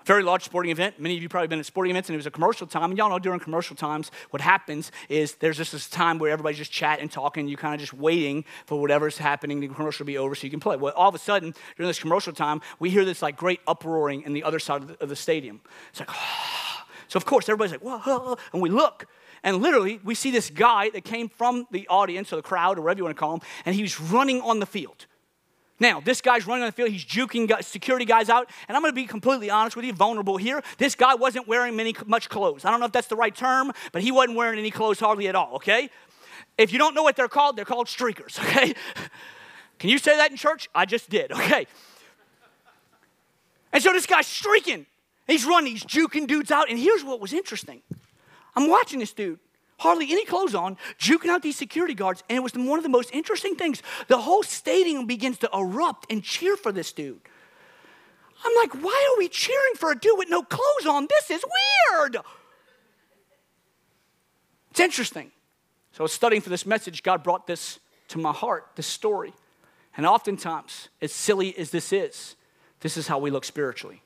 very 0.04 0.22
large 0.22 0.44
sporting 0.44 0.70
event. 0.70 1.00
Many 1.00 1.16
of 1.16 1.22
you 1.22 1.28
probably 1.28 1.48
been 1.48 1.58
at 1.58 1.66
sporting 1.66 1.90
events, 1.90 2.08
and 2.08 2.14
it 2.14 2.18
was 2.18 2.26
a 2.26 2.30
commercial 2.30 2.66
time. 2.66 2.90
And 2.90 2.98
y'all 2.98 3.08
know 3.08 3.18
during 3.18 3.40
commercial 3.40 3.74
times, 3.74 4.10
what 4.30 4.42
happens 4.42 4.92
is 5.08 5.34
there's 5.36 5.56
just 5.56 5.72
this 5.72 5.88
time 5.88 6.18
where 6.18 6.30
everybody's 6.30 6.58
just 6.58 6.72
chatting, 6.72 7.04
and 7.04 7.10
talking, 7.10 7.48
you 7.48 7.56
kind 7.56 7.74
of 7.74 7.80
just 7.80 7.94
waiting 7.94 8.44
for 8.66 8.80
whatever's 8.80 9.18
happening, 9.18 9.60
the 9.60 9.68
commercial 9.68 9.98
to 9.98 10.04
be 10.04 10.18
over 10.18 10.34
so 10.34 10.44
you 10.44 10.50
can 10.50 10.60
play. 10.60 10.76
Well, 10.76 10.92
all 10.94 11.08
of 11.08 11.14
a 11.14 11.18
sudden, 11.18 11.54
during 11.76 11.88
this 11.88 11.98
commercial 11.98 12.32
time, 12.32 12.60
we 12.78 12.90
hear 12.90 13.04
this 13.04 13.22
like 13.22 13.36
great 13.36 13.60
uproaring 13.66 14.22
in 14.22 14.32
the 14.32 14.42
other 14.42 14.58
side 14.58 14.82
of 14.82 14.88
the, 14.88 15.02
of 15.02 15.08
the 15.08 15.16
stadium. 15.16 15.60
It's 15.90 16.00
like, 16.00 16.10
oh. 16.12 16.63
So 17.08 17.16
of 17.16 17.24
course, 17.24 17.48
everybody's 17.48 17.72
like, 17.72 17.82
whoa, 17.82 18.36
and 18.52 18.62
we 18.62 18.70
look. 18.70 19.06
And 19.42 19.58
literally, 19.58 20.00
we 20.02 20.14
see 20.14 20.30
this 20.30 20.48
guy 20.48 20.88
that 20.90 21.04
came 21.04 21.28
from 21.28 21.66
the 21.70 21.86
audience 21.88 22.32
or 22.32 22.36
the 22.36 22.42
crowd 22.42 22.78
or 22.78 22.82
whatever 22.82 22.98
you 22.98 23.04
want 23.04 23.16
to 23.16 23.20
call 23.20 23.34
him, 23.34 23.40
and 23.66 23.74
he's 23.74 24.00
running 24.00 24.40
on 24.40 24.58
the 24.58 24.66
field. 24.66 25.06
Now, 25.80 26.00
this 26.00 26.20
guy's 26.20 26.46
running 26.46 26.62
on 26.62 26.68
the 26.68 26.72
field. 26.72 26.90
He's 26.90 27.04
juking 27.04 27.62
security 27.62 28.04
guys 28.04 28.28
out. 28.30 28.48
And 28.68 28.76
I'm 28.76 28.82
going 28.82 28.92
to 28.92 28.96
be 28.96 29.06
completely 29.06 29.50
honest 29.50 29.74
with 29.74 29.84
you, 29.84 29.92
vulnerable 29.92 30.36
here. 30.36 30.62
This 30.78 30.94
guy 30.94 31.14
wasn't 31.14 31.48
wearing 31.48 31.74
many, 31.74 31.94
much 32.06 32.28
clothes. 32.28 32.64
I 32.64 32.70
don't 32.70 32.80
know 32.80 32.86
if 32.86 32.92
that's 32.92 33.08
the 33.08 33.16
right 33.16 33.34
term, 33.34 33.72
but 33.92 34.00
he 34.00 34.12
wasn't 34.12 34.36
wearing 34.36 34.58
any 34.58 34.70
clothes 34.70 35.00
hardly 35.00 35.26
at 35.26 35.34
all, 35.34 35.56
okay? 35.56 35.90
If 36.56 36.72
you 36.72 36.78
don't 36.78 36.94
know 36.94 37.02
what 37.02 37.16
they're 37.16 37.28
called, 37.28 37.56
they're 37.56 37.64
called 37.64 37.88
streakers, 37.88 38.38
okay? 38.44 38.74
Can 39.78 39.90
you 39.90 39.98
say 39.98 40.16
that 40.16 40.30
in 40.30 40.36
church? 40.36 40.68
I 40.74 40.86
just 40.86 41.10
did, 41.10 41.32
okay? 41.32 41.66
And 43.72 43.82
so 43.82 43.92
this 43.92 44.06
guy's 44.06 44.28
streaking. 44.28 44.86
He's 45.26 45.44
running, 45.44 45.72
he's 45.72 45.84
juking 45.84 46.26
dudes 46.26 46.50
out. 46.50 46.68
And 46.68 46.78
here's 46.78 47.04
what 47.04 47.20
was 47.20 47.32
interesting 47.32 47.82
I'm 48.54 48.68
watching 48.68 48.98
this 48.98 49.12
dude 49.12 49.38
hardly 49.78 50.10
any 50.10 50.24
clothes 50.24 50.54
on, 50.54 50.76
juking 50.98 51.28
out 51.28 51.42
these 51.42 51.56
security 51.56 51.94
guards. 51.94 52.22
And 52.28 52.36
it 52.36 52.40
was 52.40 52.54
one 52.54 52.78
of 52.78 52.82
the 52.82 52.88
most 52.88 53.10
interesting 53.12 53.54
things. 53.56 53.82
The 54.08 54.18
whole 54.18 54.42
stadium 54.42 55.06
begins 55.06 55.38
to 55.38 55.50
erupt 55.52 56.10
and 56.10 56.22
cheer 56.22 56.56
for 56.56 56.72
this 56.72 56.92
dude. 56.92 57.20
I'm 58.44 58.56
like, 58.56 58.82
why 58.82 59.08
are 59.10 59.18
we 59.18 59.28
cheering 59.28 59.74
for 59.76 59.90
a 59.90 59.98
dude 59.98 60.18
with 60.18 60.28
no 60.28 60.42
clothes 60.42 60.86
on? 60.86 61.06
This 61.08 61.30
is 61.30 61.44
weird. 61.90 62.16
It's 64.70 64.80
interesting. 64.80 65.30
So 65.92 66.00
I 66.00 66.02
was 66.04 66.12
studying 66.12 66.42
for 66.42 66.50
this 66.50 66.66
message. 66.66 67.02
God 67.02 67.22
brought 67.22 67.46
this 67.46 67.78
to 68.08 68.18
my 68.18 68.32
heart, 68.32 68.66
this 68.76 68.86
story. 68.86 69.32
And 69.96 70.04
oftentimes, 70.04 70.88
as 71.00 71.12
silly 71.12 71.56
as 71.56 71.70
this 71.70 71.92
is, 71.92 72.34
this 72.80 72.96
is 72.96 73.06
how 73.06 73.18
we 73.18 73.30
look 73.30 73.44
spiritually. 73.44 74.02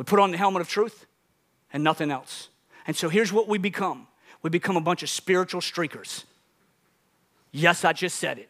We 0.00 0.04
put 0.04 0.18
on 0.18 0.30
the 0.30 0.38
helmet 0.38 0.62
of 0.62 0.68
truth 0.70 1.04
and 1.74 1.84
nothing 1.84 2.10
else. 2.10 2.48
And 2.86 2.96
so 2.96 3.10
here's 3.10 3.34
what 3.34 3.48
we 3.48 3.58
become 3.58 4.06
we 4.42 4.48
become 4.48 4.78
a 4.78 4.80
bunch 4.80 5.02
of 5.02 5.10
spiritual 5.10 5.60
streakers. 5.60 6.24
Yes, 7.52 7.84
I 7.84 7.92
just 7.92 8.18
said 8.18 8.38
it. 8.38 8.48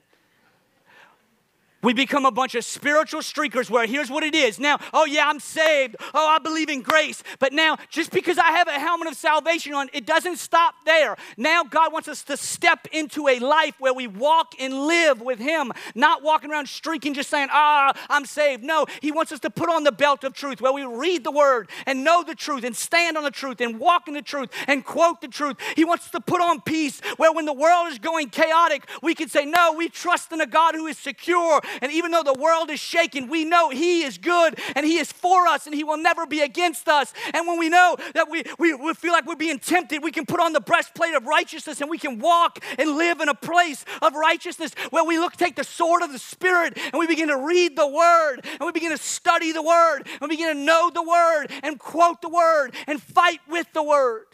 We 1.82 1.94
become 1.94 2.26
a 2.26 2.30
bunch 2.30 2.54
of 2.54 2.64
spiritual 2.64 3.20
streakers 3.20 3.70
where 3.70 3.86
here's 3.86 4.10
what 4.10 4.22
it 4.22 4.34
is. 4.34 4.58
Now, 4.58 4.78
oh 4.92 5.06
yeah, 5.06 5.28
I'm 5.28 5.40
saved. 5.40 5.96
Oh, 6.12 6.28
I 6.28 6.38
believe 6.38 6.68
in 6.68 6.82
grace. 6.82 7.22
But 7.38 7.52
now, 7.52 7.78
just 7.88 8.10
because 8.10 8.36
I 8.36 8.50
have 8.50 8.68
a 8.68 8.72
helmet 8.78 9.08
of 9.08 9.14
salvation 9.14 9.72
on, 9.72 9.88
it 9.94 10.04
doesn't 10.04 10.36
stop 10.36 10.74
there. 10.84 11.16
Now, 11.36 11.64
God 11.64 11.92
wants 11.92 12.08
us 12.08 12.22
to 12.24 12.36
step 12.36 12.86
into 12.92 13.28
a 13.28 13.38
life 13.38 13.74
where 13.78 13.94
we 13.94 14.06
walk 14.06 14.54
and 14.60 14.86
live 14.86 15.22
with 15.22 15.38
Him, 15.38 15.72
not 15.94 16.22
walking 16.22 16.50
around 16.50 16.68
streaking, 16.68 17.14
just 17.14 17.30
saying, 17.30 17.48
ah, 17.50 17.94
I'm 18.10 18.26
saved. 18.26 18.62
No, 18.62 18.86
He 19.00 19.10
wants 19.10 19.32
us 19.32 19.40
to 19.40 19.50
put 19.50 19.70
on 19.70 19.84
the 19.84 19.92
belt 19.92 20.22
of 20.24 20.34
truth 20.34 20.60
where 20.60 20.72
we 20.72 20.84
read 20.84 21.24
the 21.24 21.30
Word 21.30 21.70
and 21.86 22.04
know 22.04 22.22
the 22.22 22.34
truth 22.34 22.64
and 22.64 22.76
stand 22.76 23.16
on 23.16 23.24
the 23.24 23.30
truth 23.30 23.60
and 23.60 23.80
walk 23.80 24.06
in 24.06 24.14
the 24.14 24.22
truth 24.22 24.50
and 24.66 24.84
quote 24.84 25.22
the 25.22 25.28
truth. 25.28 25.56
He 25.76 25.84
wants 25.84 26.04
us 26.04 26.10
to 26.10 26.20
put 26.20 26.42
on 26.42 26.60
peace 26.60 27.00
where 27.16 27.32
when 27.32 27.46
the 27.46 27.54
world 27.54 27.88
is 27.88 27.98
going 27.98 28.28
chaotic, 28.28 28.86
we 29.02 29.14
can 29.14 29.28
say, 29.28 29.46
no, 29.46 29.72
we 29.72 29.88
trust 29.88 30.30
in 30.32 30.42
a 30.42 30.46
God 30.46 30.74
who 30.74 30.86
is 30.86 30.98
secure 30.98 31.60
and 31.82 31.92
even 31.92 32.10
though 32.10 32.22
the 32.22 32.34
world 32.34 32.70
is 32.70 32.80
shaking, 32.80 33.28
we 33.28 33.44
know 33.44 33.70
He 33.70 34.02
is 34.02 34.18
good 34.18 34.58
and 34.74 34.84
He 34.86 34.98
is 34.98 35.10
for 35.12 35.46
us 35.46 35.66
and 35.66 35.74
He 35.74 35.84
will 35.84 35.96
never 35.96 36.26
be 36.26 36.40
against 36.40 36.88
us. 36.88 37.12
And 37.32 37.46
when 37.46 37.58
we 37.58 37.68
know 37.68 37.96
that 38.14 38.30
we, 38.30 38.44
we, 38.58 38.74
we 38.74 38.94
feel 38.94 39.12
like 39.12 39.26
we're 39.26 39.36
being 39.36 39.58
tempted, 39.58 40.02
we 40.02 40.12
can 40.12 40.26
put 40.26 40.40
on 40.40 40.52
the 40.52 40.60
breastplate 40.60 41.14
of 41.14 41.26
righteousness 41.26 41.80
and 41.80 41.90
we 41.90 41.98
can 41.98 42.18
walk 42.18 42.58
and 42.78 42.96
live 42.96 43.20
in 43.20 43.28
a 43.28 43.34
place 43.34 43.84
of 44.02 44.14
righteousness 44.14 44.72
where 44.90 45.04
we 45.04 45.18
look, 45.18 45.36
take 45.36 45.56
the 45.56 45.64
sword 45.64 46.02
of 46.02 46.12
the 46.12 46.18
Spirit 46.18 46.76
and 46.76 46.98
we 46.98 47.06
begin 47.06 47.28
to 47.28 47.36
read 47.36 47.76
the 47.76 47.86
Word 47.86 48.40
and 48.44 48.60
we 48.60 48.72
begin 48.72 48.90
to 48.90 48.98
study 48.98 49.52
the 49.52 49.62
Word 49.62 50.02
and 50.06 50.22
we 50.22 50.28
begin 50.28 50.56
to 50.56 50.62
know 50.62 50.90
the 50.92 51.02
Word 51.02 51.46
and 51.62 51.78
quote 51.78 52.22
the 52.22 52.28
Word 52.28 52.74
and 52.86 53.00
fight 53.00 53.40
with 53.48 53.66
the 53.72 53.82
Word. 53.82 54.26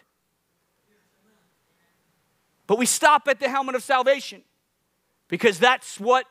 But 2.66 2.78
we 2.78 2.86
stop 2.86 3.28
at 3.28 3.38
the 3.38 3.48
helmet 3.48 3.74
of 3.74 3.82
salvation 3.82 4.42
because 5.28 5.58
that's 5.58 6.00
what 6.00 6.26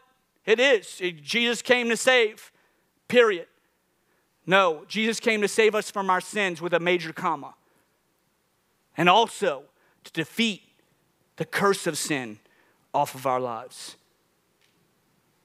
it 0.45 0.59
is. 0.59 1.01
Jesus 1.21 1.61
came 1.61 1.89
to 1.89 1.97
save, 1.97 2.51
period. 3.07 3.47
No, 4.45 4.83
Jesus 4.87 5.19
came 5.19 5.41
to 5.41 5.47
save 5.47 5.73
us 5.73 5.89
from 5.89 6.09
our 6.09 6.21
sins 6.21 6.61
with 6.61 6.73
a 6.73 6.79
major 6.79 7.11
comma. 7.11 7.55
And 8.97 9.09
also 9.09 9.63
to 10.03 10.11
defeat 10.11 10.61
the 11.37 11.45
curse 11.45 11.87
of 11.87 11.97
sin 11.97 12.39
off 12.93 13.15
of 13.15 13.25
our 13.25 13.39
lives. 13.39 13.97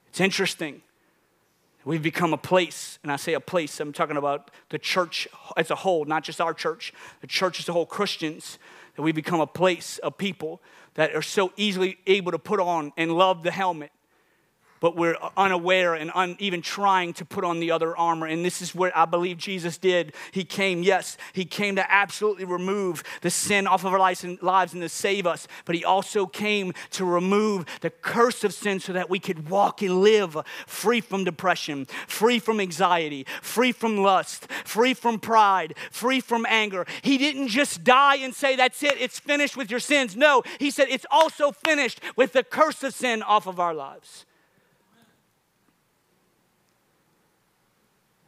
It's 0.09 0.21
interesting. 0.21 0.81
We've 1.83 2.03
become 2.03 2.31
a 2.31 2.37
place, 2.37 2.99
and 3.01 3.11
I 3.11 3.15
say 3.15 3.33
a 3.33 3.39
place, 3.39 3.79
I'm 3.79 3.91
talking 3.91 4.17
about 4.17 4.51
the 4.69 4.77
church 4.77 5.27
as 5.57 5.71
a 5.71 5.75
whole, 5.75 6.05
not 6.05 6.23
just 6.23 6.39
our 6.39 6.53
church, 6.53 6.93
the 7.21 7.27
church 7.27 7.59
as 7.59 7.67
a 7.67 7.73
whole, 7.73 7.87
Christians, 7.87 8.59
that 8.95 9.01
we've 9.01 9.15
become 9.15 9.41
a 9.41 9.47
place 9.47 9.97
of 9.97 10.17
people 10.17 10.61
that 10.93 11.15
are 11.15 11.23
so 11.23 11.51
easily 11.57 11.97
able 12.05 12.31
to 12.31 12.39
put 12.39 12.59
on 12.59 12.93
and 12.97 13.13
love 13.13 13.41
the 13.41 13.51
helmet 13.51 13.91
but 14.81 14.97
we're 14.97 15.15
unaware 15.37 15.93
and 15.93 16.11
un, 16.13 16.35
even 16.39 16.61
trying 16.61 17.13
to 17.13 17.23
put 17.23 17.45
on 17.45 17.61
the 17.61 17.71
other 17.71 17.95
armor. 17.95 18.25
And 18.25 18.43
this 18.43 18.61
is 18.61 18.75
what 18.75 18.91
I 18.97 19.05
believe 19.05 19.37
Jesus 19.37 19.77
did. 19.77 20.13
He 20.31 20.43
came, 20.43 20.83
yes, 20.83 21.17
He 21.31 21.45
came 21.45 21.77
to 21.77 21.91
absolutely 21.91 22.45
remove 22.45 23.03
the 23.21 23.29
sin 23.29 23.67
off 23.67 23.85
of 23.85 23.93
our 23.93 23.99
lives 23.99 24.25
and, 24.25 24.41
lives 24.41 24.73
and 24.73 24.81
to 24.81 24.89
save 24.89 25.25
us, 25.25 25.47
but 25.63 25.75
He 25.75 25.85
also 25.85 26.25
came 26.25 26.73
to 26.91 27.05
remove 27.05 27.65
the 27.81 27.91
curse 27.91 28.43
of 28.43 28.53
sin 28.53 28.79
so 28.79 28.91
that 28.91 29.09
we 29.09 29.19
could 29.19 29.49
walk 29.49 29.81
and 29.83 30.01
live 30.01 30.35
free 30.65 30.99
from 30.99 31.23
depression, 31.23 31.85
free 32.07 32.39
from 32.39 32.59
anxiety, 32.59 33.25
free 33.41 33.71
from 33.71 33.97
lust, 33.99 34.47
free 34.65 34.95
from 34.95 35.19
pride, 35.19 35.75
free 35.91 36.19
from 36.19 36.45
anger. 36.49 36.87
He 37.03 37.19
didn't 37.19 37.49
just 37.49 37.83
die 37.83 38.15
and 38.15 38.33
say, 38.33 38.55
That's 38.55 38.81
it, 38.81 38.99
it's 38.99 39.19
finished 39.19 39.55
with 39.55 39.69
your 39.69 39.79
sins. 39.79 40.15
No, 40.15 40.41
He 40.57 40.71
said, 40.71 40.87
It's 40.89 41.05
also 41.11 41.51
finished 41.51 42.01
with 42.15 42.33
the 42.33 42.43
curse 42.43 42.81
of 42.81 42.95
sin 42.95 43.21
off 43.21 43.45
of 43.45 43.59
our 43.59 43.75
lives. 43.75 44.25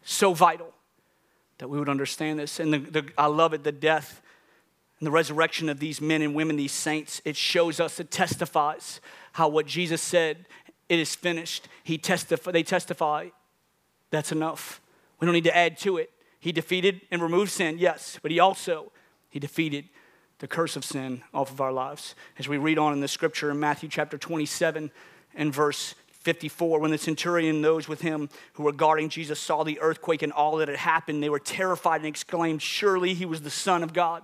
So 0.04 0.34
vital 0.34 0.74
that 1.58 1.70
we 1.70 1.80
would 1.80 1.90
understand 1.90 2.40
this. 2.40 2.60
And 2.60 2.74
the, 2.74 2.80
the, 2.80 3.10
I 3.18 3.28
love 3.28 3.54
it 3.54 3.64
the 3.64 3.72
death 3.72 4.22
and 5.00 5.08
the 5.08 5.12
resurrection 5.12 5.70
of 5.70 5.80
these 5.80 6.00
men 6.00 6.22
and 6.22 6.34
women, 6.34 6.56
these 6.56 6.72
saints, 6.72 7.22
it 7.26 7.36
shows 7.36 7.80
us, 7.80 8.00
it 8.00 8.12
testifies 8.12 9.02
how 9.34 9.48
what 9.48 9.66
Jesus 9.66 10.02
said, 10.02 10.46
it 10.90 11.00
is 11.00 11.16
finished. 11.16 11.68
He 11.84 11.98
testify, 11.98 12.52
they 12.52 12.64
testify, 12.64 13.30
that's 14.12 14.32
enough. 14.32 14.80
We 15.20 15.26
don't 15.26 15.34
need 15.34 15.44
to 15.46 15.56
add 15.56 15.78
to 15.80 15.98
it. 15.98 16.12
He 16.40 16.52
defeated 16.52 17.02
and 17.12 17.22
removed 17.22 17.52
sin, 17.52 17.78
yes, 17.80 18.20
but 18.22 18.32
he 18.32 18.40
also 18.40 18.92
he 19.30 19.40
defeated 19.40 19.86
the 20.40 20.48
curse 20.48 20.76
of 20.76 20.86
sin 20.86 21.24
off 21.34 21.50
of 21.52 21.62
our 21.62 21.72
lives. 21.72 22.16
As 22.38 22.48
we 22.48 22.58
read 22.58 22.78
on 22.78 22.94
in 22.94 23.00
the 23.00 23.08
scripture 23.08 23.50
in 23.50 23.60
Matthew 23.60 23.90
chapter 23.90 24.18
27 24.18 24.92
and 25.36 25.54
verse 25.54 25.96
54, 26.24 26.80
when 26.80 26.92
the 26.92 26.98
centurion 26.98 27.56
and 27.56 27.64
those 27.64 27.88
with 27.88 28.02
him 28.02 28.30
who 28.54 28.64
were 28.64 28.72
guarding 28.72 29.10
Jesus 29.10 29.40
saw 29.40 29.64
the 29.64 29.80
earthquake 29.80 30.22
and 30.22 30.32
all 30.32 30.58
that 30.58 30.70
had 30.70 30.78
happened, 30.78 31.22
they 31.22 31.30
were 31.30 31.40
terrified 31.40 31.98
and 31.98 32.08
exclaimed, 32.08 32.62
Surely 32.62 33.14
he 33.14 33.26
was 33.26 33.42
the 33.42 33.50
Son 33.50 33.84
of 33.84 33.94
God. 33.94 34.24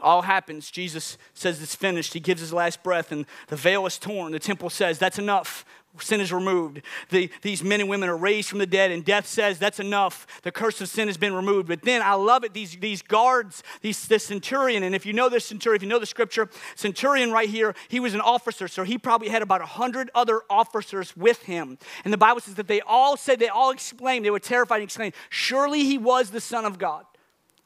All 0.00 0.22
happens. 0.22 0.70
Jesus 0.70 1.16
says 1.32 1.62
it's 1.62 1.74
finished. 1.74 2.12
He 2.12 2.20
gives 2.20 2.40
his 2.40 2.52
last 2.52 2.82
breath, 2.82 3.12
and 3.12 3.24
the 3.48 3.56
veil 3.56 3.86
is 3.86 3.98
torn. 3.98 4.32
The 4.32 4.40
temple 4.40 4.68
says, 4.68 4.98
That's 4.98 5.18
enough 5.18 5.64
sin 5.98 6.20
is 6.20 6.32
removed. 6.32 6.80
The, 7.10 7.30
these 7.42 7.62
men 7.62 7.80
and 7.80 7.88
women 7.88 8.08
are 8.08 8.16
raised 8.16 8.48
from 8.48 8.58
the 8.58 8.66
dead, 8.66 8.90
and 8.90 9.04
death 9.04 9.26
says 9.26 9.58
that's 9.58 9.80
enough. 9.80 10.26
The 10.42 10.50
curse 10.50 10.80
of 10.80 10.88
sin 10.88 11.08
has 11.08 11.16
been 11.16 11.34
removed. 11.34 11.68
But 11.68 11.82
then 11.82 12.00
I 12.02 12.14
love 12.14 12.44
it, 12.44 12.54
these, 12.54 12.76
these 12.76 13.02
guards, 13.02 13.62
these, 13.82 14.06
this 14.06 14.24
centurion, 14.24 14.82
and 14.82 14.94
if 14.94 15.04
you 15.04 15.12
know 15.12 15.28
this 15.28 15.44
centurion, 15.44 15.76
if 15.76 15.82
you 15.82 15.88
know 15.88 15.98
the 15.98 16.06
scripture, 16.06 16.48
centurion 16.76 17.30
right 17.30 17.48
here, 17.48 17.74
he 17.88 18.00
was 18.00 18.14
an 18.14 18.20
officer, 18.20 18.68
so 18.68 18.84
he 18.84 18.96
probably 18.96 19.28
had 19.28 19.42
about 19.42 19.60
a 19.60 19.66
hundred 19.66 20.10
other 20.14 20.40
officers 20.48 21.16
with 21.16 21.42
him. 21.42 21.78
And 22.04 22.12
the 22.12 22.18
Bible 22.18 22.40
says 22.40 22.54
that 22.54 22.68
they 22.68 22.80
all 22.80 23.16
said, 23.16 23.38
they 23.38 23.48
all 23.48 23.70
exclaimed, 23.70 24.24
they 24.24 24.30
were 24.30 24.38
terrified 24.38 24.76
and 24.76 24.84
exclaimed, 24.84 25.14
Surely 25.28 25.84
he 25.84 25.98
was 25.98 26.30
the 26.30 26.40
Son 26.40 26.64
of 26.64 26.78
God. 26.78 27.04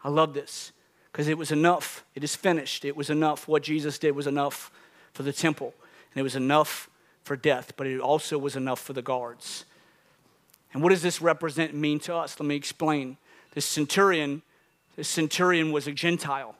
I 0.02 0.08
love 0.08 0.34
this 0.34 0.72
because 1.12 1.28
it 1.28 1.38
was 1.38 1.50
enough. 1.50 2.04
It 2.14 2.22
is 2.22 2.36
finished. 2.36 2.84
It 2.84 2.96
was 2.96 3.08
enough. 3.08 3.48
What 3.48 3.62
Jesus 3.62 3.98
did 3.98 4.14
was 4.14 4.26
enough 4.26 4.70
for 5.12 5.22
the 5.22 5.32
temple, 5.32 5.72
and 6.12 6.20
it 6.20 6.22
was 6.22 6.36
enough 6.36 6.90
for 7.26 7.36
death, 7.36 7.72
but 7.76 7.88
it 7.88 8.00
also 8.00 8.38
was 8.38 8.54
enough 8.54 8.80
for 8.80 8.92
the 8.92 9.02
guards. 9.02 9.64
And 10.72 10.82
what 10.82 10.90
does 10.90 11.02
this 11.02 11.20
represent 11.20 11.74
mean 11.74 11.98
to 12.00 12.14
us? 12.14 12.38
Let 12.38 12.46
me 12.46 12.54
explain. 12.54 13.16
This 13.52 13.66
centurion, 13.66 14.42
this 14.94 15.08
centurion 15.08 15.72
was 15.72 15.88
a 15.88 15.92
Gentile. 15.92 16.54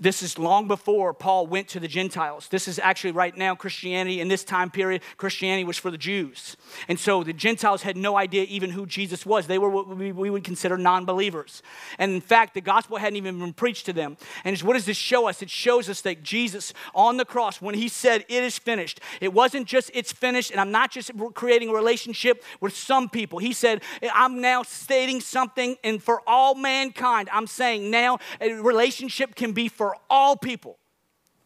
This 0.00 0.22
is 0.22 0.38
long 0.38 0.68
before 0.68 1.12
Paul 1.14 1.46
went 1.46 1.68
to 1.68 1.80
the 1.80 1.88
Gentiles. 1.88 2.48
This 2.48 2.68
is 2.68 2.78
actually 2.78 3.12
right 3.12 3.36
now 3.36 3.54
Christianity. 3.54 4.20
In 4.20 4.28
this 4.28 4.44
time 4.44 4.70
period, 4.70 5.02
Christianity 5.16 5.64
was 5.64 5.76
for 5.76 5.90
the 5.90 5.98
Jews. 5.98 6.56
And 6.88 6.98
so 6.98 7.22
the 7.22 7.32
Gentiles 7.32 7.82
had 7.82 7.96
no 7.96 8.16
idea 8.16 8.44
even 8.44 8.70
who 8.70 8.86
Jesus 8.86 9.26
was. 9.26 9.46
They 9.46 9.58
were 9.58 9.68
what 9.68 9.88
we 9.88 10.12
would 10.12 10.44
consider 10.44 10.78
non 10.78 11.04
believers. 11.04 11.62
And 11.98 12.12
in 12.12 12.20
fact, 12.20 12.54
the 12.54 12.60
gospel 12.60 12.96
hadn't 12.96 13.16
even 13.16 13.38
been 13.38 13.52
preached 13.52 13.86
to 13.86 13.92
them. 13.92 14.16
And 14.44 14.58
what 14.60 14.74
does 14.74 14.86
this 14.86 14.96
show 14.96 15.28
us? 15.28 15.42
It 15.42 15.50
shows 15.50 15.88
us 15.88 16.00
that 16.02 16.22
Jesus 16.22 16.72
on 16.94 17.16
the 17.16 17.24
cross, 17.24 17.60
when 17.60 17.74
he 17.74 17.88
said, 17.88 18.24
It 18.28 18.42
is 18.42 18.58
finished, 18.58 19.00
it 19.20 19.32
wasn't 19.32 19.66
just 19.66 19.90
it's 19.94 20.12
finished, 20.12 20.50
and 20.50 20.60
I'm 20.60 20.70
not 20.70 20.90
just 20.90 21.10
creating 21.34 21.68
a 21.68 21.74
relationship 21.74 22.42
with 22.60 22.76
some 22.76 23.08
people. 23.08 23.38
He 23.38 23.52
said, 23.52 23.82
I'm 24.14 24.40
now 24.40 24.62
stating 24.62 25.20
something, 25.20 25.76
and 25.84 26.02
for 26.02 26.22
all 26.26 26.54
mankind, 26.54 27.28
I'm 27.32 27.46
saying 27.46 27.90
now 27.90 28.18
a 28.40 28.52
relationship 28.54 29.34
can 29.34 29.52
be 29.52 29.67
for 29.68 29.96
all 30.10 30.36
people, 30.36 30.78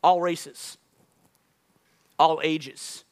all 0.02 0.20
races, 0.20 0.78
all 2.18 2.40
ages. 2.42 3.04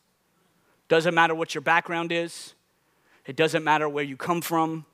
Doesn't 0.89 1.15
matter 1.15 1.35
what 1.35 1.55
your 1.55 1.63
background 1.63 2.13
is, 2.13 2.55
it 3.27 3.37
doesn't 3.37 3.63
matter 3.63 3.89
where 3.89 4.05
you 4.05 4.17
come 4.17 4.41
from. 4.41 4.87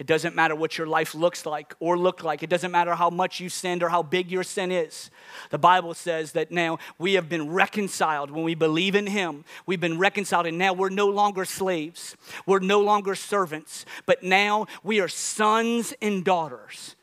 It 0.00 0.06
doesn't 0.06 0.34
matter 0.34 0.56
what 0.56 0.78
your 0.78 0.86
life 0.86 1.14
looks 1.14 1.44
like 1.44 1.74
or 1.78 1.98
look 1.98 2.24
like. 2.24 2.42
It 2.42 2.48
doesn't 2.48 2.70
matter 2.70 2.94
how 2.94 3.10
much 3.10 3.38
you 3.38 3.50
sinned 3.50 3.82
or 3.82 3.90
how 3.90 4.02
big 4.02 4.30
your 4.30 4.42
sin 4.42 4.72
is. 4.72 5.10
The 5.50 5.58
Bible 5.58 5.92
says 5.92 6.32
that 6.32 6.50
now 6.50 6.78
we 6.98 7.12
have 7.14 7.28
been 7.28 7.50
reconciled 7.50 8.30
when 8.30 8.42
we 8.42 8.54
believe 8.54 8.94
in 8.94 9.06
Him. 9.06 9.44
We've 9.66 9.78
been 9.78 9.98
reconciled, 9.98 10.46
and 10.46 10.56
now 10.56 10.72
we're 10.72 10.88
no 10.88 11.08
longer 11.08 11.44
slaves. 11.44 12.16
We're 12.46 12.60
no 12.60 12.80
longer 12.80 13.14
servants, 13.14 13.84
but 14.06 14.22
now 14.22 14.68
we 14.82 15.00
are 15.00 15.08
sons 15.08 15.92
and 16.00 16.24
daughters. 16.24 16.96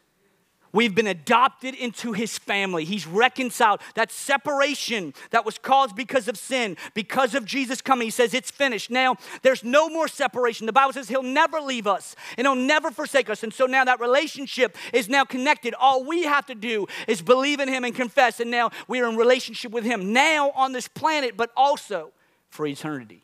We've 0.78 0.94
been 0.94 1.08
adopted 1.08 1.74
into 1.74 2.14
his 2.14 2.38
family. 2.38 2.86
He's 2.86 3.08
reconciled. 3.08 3.82
That 3.96 4.12
separation 4.12 5.16
that 5.32 5.44
was 5.44 5.58
caused 5.58 5.96
because 5.96 6.28
of 6.28 6.38
sin, 6.38 6.78
because 6.94 7.34
of 7.34 7.46
Jesus 7.46 7.82
coming, 7.82 8.06
he 8.06 8.12
says 8.12 8.36
it's 8.36 8.52
finished. 8.52 8.92
Now, 8.92 9.16
there's 9.42 9.64
no 9.64 9.90
more 9.90 10.08
separation. 10.08 10.68
The 10.68 10.74
Bible 10.74 10.94
says 10.94 11.10
he'll 11.10 11.24
never 11.24 11.60
leave 11.60 11.88
us 11.88 12.16
and 12.38 12.46
he'll 12.46 12.54
never 12.54 12.92
forsake 12.92 13.28
us. 13.28 13.42
And 13.42 13.52
so 13.52 13.66
now 13.66 13.86
that 13.86 14.00
relationship 14.00 14.78
is 14.94 15.10
now 15.10 15.24
connected. 15.24 15.74
All 15.74 16.04
we 16.04 16.26
have 16.26 16.46
to 16.46 16.54
do 16.54 16.86
is 17.08 17.24
believe 17.24 17.60
in 17.60 17.70
him 17.70 17.84
and 17.84 17.96
confess. 17.96 18.40
And 18.40 18.52
now 18.52 18.70
we 18.88 19.02
are 19.02 19.10
in 19.10 19.16
relationship 19.16 19.72
with 19.72 19.84
him 19.84 20.14
now 20.14 20.52
on 20.52 20.74
this 20.74 20.88
planet, 20.88 21.36
but 21.36 21.50
also 21.58 22.12
for 22.52 22.68
eternity. 22.68 23.24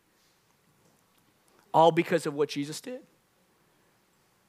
All 1.71 1.91
because 1.91 2.25
of 2.25 2.33
what 2.33 2.49
Jesus 2.49 2.81
did. 2.81 3.01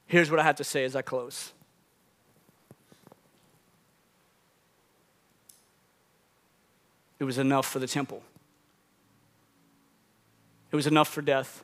Here's 0.07 0.31
what 0.31 0.39
I 0.39 0.43
have 0.43 0.55
to 0.55 0.63
say 0.63 0.85
as 0.85 0.95
I 0.95 1.03
close. 1.03 1.53
It 7.19 7.23
was 7.23 7.37
enough 7.37 7.65
for 7.65 7.79
the 7.79 7.87
temple. 7.87 8.21
It 10.71 10.75
was 10.75 10.87
enough 10.87 11.07
for 11.07 11.21
death. 11.21 11.63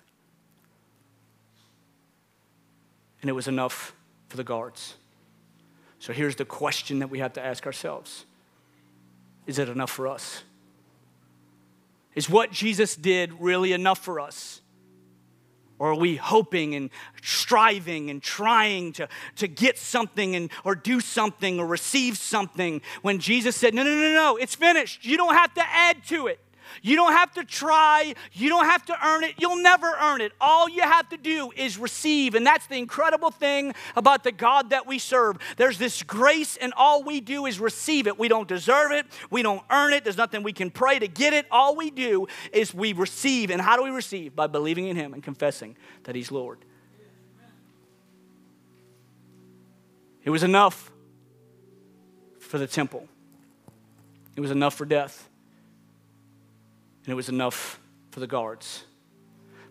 And 3.22 3.30
it 3.30 3.34
was 3.34 3.48
enough 3.48 3.94
for 4.30 4.38
the 4.38 4.44
guards. 4.44 4.96
So 6.00 6.14
here's 6.14 6.36
the 6.36 6.46
question 6.46 7.00
that 7.00 7.10
we 7.10 7.20
have 7.20 7.34
to 7.34 7.46
ask 7.46 7.66
ourselves 7.66 8.26
Is 9.46 9.60
it 9.60 9.70
enough 9.70 9.92
for 9.92 10.08
us? 10.08 10.44
Is 12.16 12.30
what 12.30 12.52
Jesus 12.52 12.96
did 12.96 13.34
really 13.40 13.74
enough 13.74 14.00
for 14.00 14.20
us? 14.20 14.62
Or 15.82 15.94
are 15.94 15.96
we 15.96 16.16
hoping 16.16 16.76
and 16.76 16.92
striving 17.24 18.12
and 18.12 18.22
trying 18.22 18.94
to, 18.94 19.10
to 19.38 19.48
get 19.48 19.80
something 19.80 20.36
and, 20.36 20.52
or 20.64 20.76
do 20.76 21.00
something 21.00 21.60
or 21.60 21.66
receive 21.66 22.20
something 22.20 22.84
when 23.02 23.18
Jesus 23.18 23.56
said, 23.56 23.74
No, 23.74 23.82
no, 23.82 23.90
no, 23.90 24.14
no, 24.14 24.38
it's 24.38 24.54
finished. 24.54 25.04
You 25.04 25.18
don't 25.18 25.34
have 25.34 25.56
to 25.56 25.64
add 25.68 26.06
to 26.10 26.28
it. 26.28 26.40
You 26.82 26.96
don't 26.96 27.14
have 27.14 27.34
to 27.34 27.44
try. 27.44 28.14
You 28.34 28.50
don't 28.50 28.66
have 28.66 28.86
to 28.86 29.06
earn 29.06 29.24
it. 29.24 29.36
You'll 29.38 29.62
never 29.62 29.92
earn 30.02 30.22
it. 30.22 30.32
All 30.40 30.70
you 30.70 30.82
have 30.82 31.10
to 31.10 31.18
do 31.18 31.52
is 31.56 31.78
receive. 31.78 32.36
And 32.36 32.46
that's 32.46 32.68
the 32.68 32.78
incredible 32.78 33.32
thing 33.32 33.74
about 33.96 34.24
the 34.24 34.32
God 34.32 34.72
that 34.72 34.88
we 34.88 35.00
serve. 35.00 35.38
There's 35.58 35.78
this 35.78 36.04
grace, 36.04 36.58
and 36.58 36.74
all 36.76 37.04
we 37.04 37.22
do 37.22 37.46
is 37.46 37.60
receive 37.60 38.08
it. 38.08 38.18
We 38.18 38.28
don't 38.28 38.48
deserve 38.48 38.92
it. 38.92 39.06
We 39.30 39.44
don't 39.44 39.64
earn 39.70 39.94
it. 39.94 40.04
There's 40.04 40.18
nothing 40.18 40.44
we 40.44 40.54
can 40.54 40.72
pray 40.72 41.00
to 41.00 41.08
get 41.08 41.34
it. 41.34 41.46
All 41.52 41.76
we 41.76 41.92
do 41.92 42.28
is 42.52 42.74
we 42.74 42.94
receive. 42.94 43.52
And 43.52 43.62
how 43.62 43.76
do 43.78 43.84
we 43.84 43.90
receive? 43.90 44.36
By 44.36 44.48
believing 44.48 44.88
in 44.88 44.96
Him 44.96 45.14
and 45.14 45.24
confessing 45.24 45.76
that 46.04 46.16
He's 46.16 46.32
Lord. 46.32 46.60
It 50.24 50.30
was 50.30 50.44
enough 50.44 50.92
for 52.40 52.58
the 52.58 52.68
temple, 52.68 53.08
it 54.36 54.42
was 54.42 54.52
enough 54.52 54.76
for 54.76 54.86
death 54.86 55.30
and 57.04 57.12
it 57.12 57.16
was 57.16 57.30
enough 57.30 57.80
for 58.12 58.20
the 58.20 58.28
guards. 58.28 58.84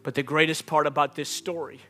But 0.03 0.15
the 0.15 0.23
greatest 0.23 0.67
part 0.67 0.87
about 0.87 1.15
this 1.15 1.29
story 1.29 1.81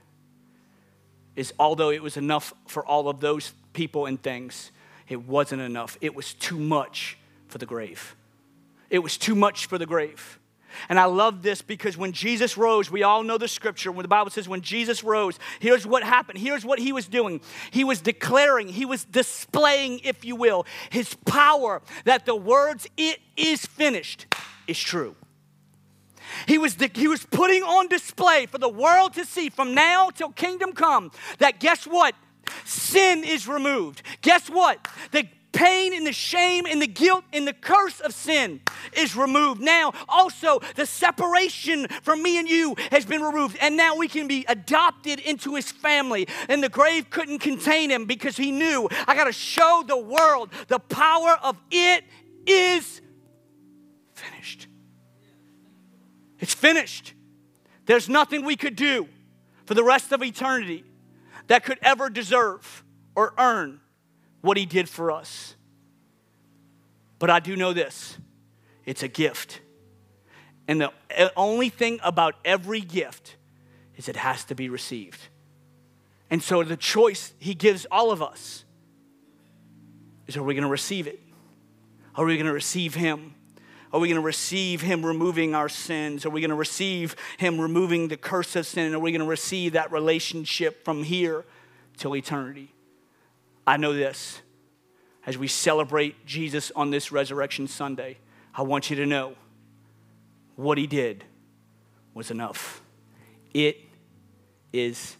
is 1.36 1.54
although 1.58 1.90
it 1.90 2.02
was 2.02 2.16
enough 2.16 2.52
for 2.66 2.84
all 2.84 3.08
of 3.08 3.20
those 3.20 3.52
people 3.72 4.06
and 4.06 4.20
things, 4.20 4.72
it 5.08 5.26
wasn't 5.26 5.62
enough. 5.62 5.96
It 6.00 6.14
was 6.14 6.34
too 6.34 6.58
much 6.58 7.18
for 7.48 7.58
the 7.58 7.66
grave. 7.66 8.16
It 8.90 8.98
was 8.98 9.16
too 9.16 9.34
much 9.34 9.66
for 9.66 9.78
the 9.78 9.86
grave. 9.86 10.38
And 10.88 10.98
I 10.98 11.04
love 11.06 11.42
this 11.42 11.62
because 11.62 11.96
when 11.96 12.12
Jesus 12.12 12.56
rose, 12.56 12.90
we 12.90 13.02
all 13.02 13.22
know 13.22 13.38
the 13.38 13.48
scripture 13.48 13.90
when 13.90 14.04
the 14.04 14.08
Bible 14.08 14.30
says 14.30 14.48
when 14.48 14.60
Jesus 14.60 15.02
rose, 15.02 15.38
here's 15.58 15.86
what 15.86 16.02
happened. 16.02 16.38
Here's 16.38 16.64
what 16.64 16.78
he 16.78 16.92
was 16.92 17.06
doing. 17.06 17.40
He 17.70 17.82
was 17.82 18.00
declaring, 18.00 18.68
he 18.68 18.84
was 18.84 19.04
displaying, 19.04 20.00
if 20.04 20.24
you 20.24 20.36
will, 20.36 20.66
his 20.90 21.14
power 21.26 21.82
that 22.04 22.24
the 22.24 22.36
words, 22.36 22.86
it 22.96 23.18
is 23.36 23.66
finished, 23.66 24.26
is 24.66 24.78
true. 24.78 25.16
He 26.46 26.58
was, 26.58 26.76
he 26.94 27.08
was 27.08 27.24
putting 27.24 27.62
on 27.62 27.88
display 27.88 28.46
for 28.46 28.58
the 28.58 28.68
world 28.68 29.14
to 29.14 29.24
see 29.24 29.50
from 29.50 29.74
now 29.74 30.10
till 30.10 30.30
kingdom 30.30 30.72
come 30.72 31.10
that 31.38 31.60
guess 31.60 31.84
what? 31.84 32.14
Sin 32.64 33.24
is 33.24 33.46
removed. 33.46 34.02
Guess 34.22 34.50
what? 34.50 34.88
The 35.12 35.28
pain 35.52 35.92
and 35.92 36.06
the 36.06 36.12
shame 36.12 36.66
and 36.66 36.80
the 36.80 36.86
guilt 36.86 37.24
and 37.32 37.46
the 37.46 37.52
curse 37.52 38.00
of 38.00 38.14
sin 38.14 38.60
is 38.96 39.16
removed. 39.16 39.60
Now, 39.60 39.92
also, 40.08 40.60
the 40.76 40.86
separation 40.86 41.86
from 42.02 42.22
me 42.22 42.38
and 42.38 42.48
you 42.48 42.74
has 42.90 43.04
been 43.04 43.22
removed, 43.22 43.56
and 43.60 43.76
now 43.76 43.96
we 43.96 44.08
can 44.08 44.28
be 44.28 44.44
adopted 44.48 45.20
into 45.20 45.54
his 45.54 45.70
family. 45.70 46.28
And 46.48 46.62
the 46.62 46.68
grave 46.68 47.10
couldn't 47.10 47.40
contain 47.40 47.90
him 47.90 48.04
because 48.04 48.36
he 48.36 48.50
knew 48.50 48.88
I 49.06 49.14
got 49.14 49.24
to 49.24 49.32
show 49.32 49.84
the 49.86 49.98
world 49.98 50.50
the 50.68 50.78
power 50.78 51.36
of 51.42 51.56
it 51.70 52.04
is 52.46 53.00
finished. 54.14 54.69
Finished. 56.60 57.14
There's 57.86 58.06
nothing 58.06 58.44
we 58.44 58.54
could 58.54 58.76
do 58.76 59.08
for 59.64 59.72
the 59.72 59.82
rest 59.82 60.12
of 60.12 60.22
eternity 60.22 60.84
that 61.46 61.64
could 61.64 61.78
ever 61.80 62.10
deserve 62.10 62.84
or 63.14 63.32
earn 63.38 63.80
what 64.42 64.58
He 64.58 64.66
did 64.66 64.86
for 64.86 65.10
us. 65.10 65.56
But 67.18 67.30
I 67.30 67.40
do 67.40 67.56
know 67.56 67.72
this 67.72 68.18
it's 68.84 69.02
a 69.02 69.08
gift. 69.08 69.62
And 70.68 70.82
the 70.82 70.92
only 71.34 71.70
thing 71.70 71.98
about 72.02 72.34
every 72.44 72.82
gift 72.82 73.36
is 73.96 74.10
it 74.10 74.16
has 74.16 74.44
to 74.44 74.54
be 74.54 74.68
received. 74.68 75.20
And 76.28 76.42
so 76.42 76.62
the 76.62 76.76
choice 76.76 77.32
He 77.38 77.54
gives 77.54 77.86
all 77.90 78.10
of 78.10 78.20
us 78.20 78.66
is 80.26 80.36
are 80.36 80.42
we 80.42 80.52
going 80.52 80.64
to 80.64 80.68
receive 80.68 81.06
it? 81.06 81.20
Are 82.16 82.26
we 82.26 82.36
going 82.36 82.44
to 82.44 82.52
receive 82.52 82.94
Him? 82.94 83.34
Are 83.92 83.98
we 83.98 84.08
going 84.08 84.20
to 84.20 84.24
receive 84.24 84.82
Him 84.82 85.04
removing 85.04 85.54
our 85.54 85.68
sins? 85.68 86.24
Are 86.24 86.30
we 86.30 86.40
going 86.40 86.50
to 86.50 86.56
receive 86.56 87.16
Him 87.38 87.60
removing 87.60 88.08
the 88.08 88.16
curse 88.16 88.54
of 88.54 88.66
sin? 88.66 88.94
Are 88.94 88.98
we 88.98 89.10
going 89.10 89.20
to 89.20 89.26
receive 89.26 89.72
that 89.72 89.90
relationship 89.90 90.84
from 90.84 91.02
here 91.02 91.44
till 91.96 92.14
eternity? 92.14 92.72
I 93.66 93.76
know 93.76 93.92
this. 93.92 94.42
As 95.26 95.36
we 95.36 95.48
celebrate 95.48 96.24
Jesus 96.24 96.72
on 96.74 96.90
this 96.90 97.12
Resurrection 97.12 97.66
Sunday, 97.66 98.18
I 98.54 98.62
want 98.62 98.90
you 98.90 98.96
to 98.96 99.06
know 99.06 99.34
what 100.56 100.78
He 100.78 100.86
did 100.86 101.24
was 102.14 102.30
enough. 102.30 102.82
It 103.52 103.78
is 104.72 105.16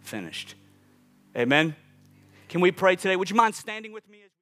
finished. 0.00 0.54
Amen. 1.36 1.74
Can 2.48 2.60
we 2.60 2.70
pray 2.70 2.96
today? 2.96 3.16
Would 3.16 3.30
you 3.30 3.36
mind 3.36 3.54
standing 3.54 3.92
with 3.92 4.08
me? 4.08 4.27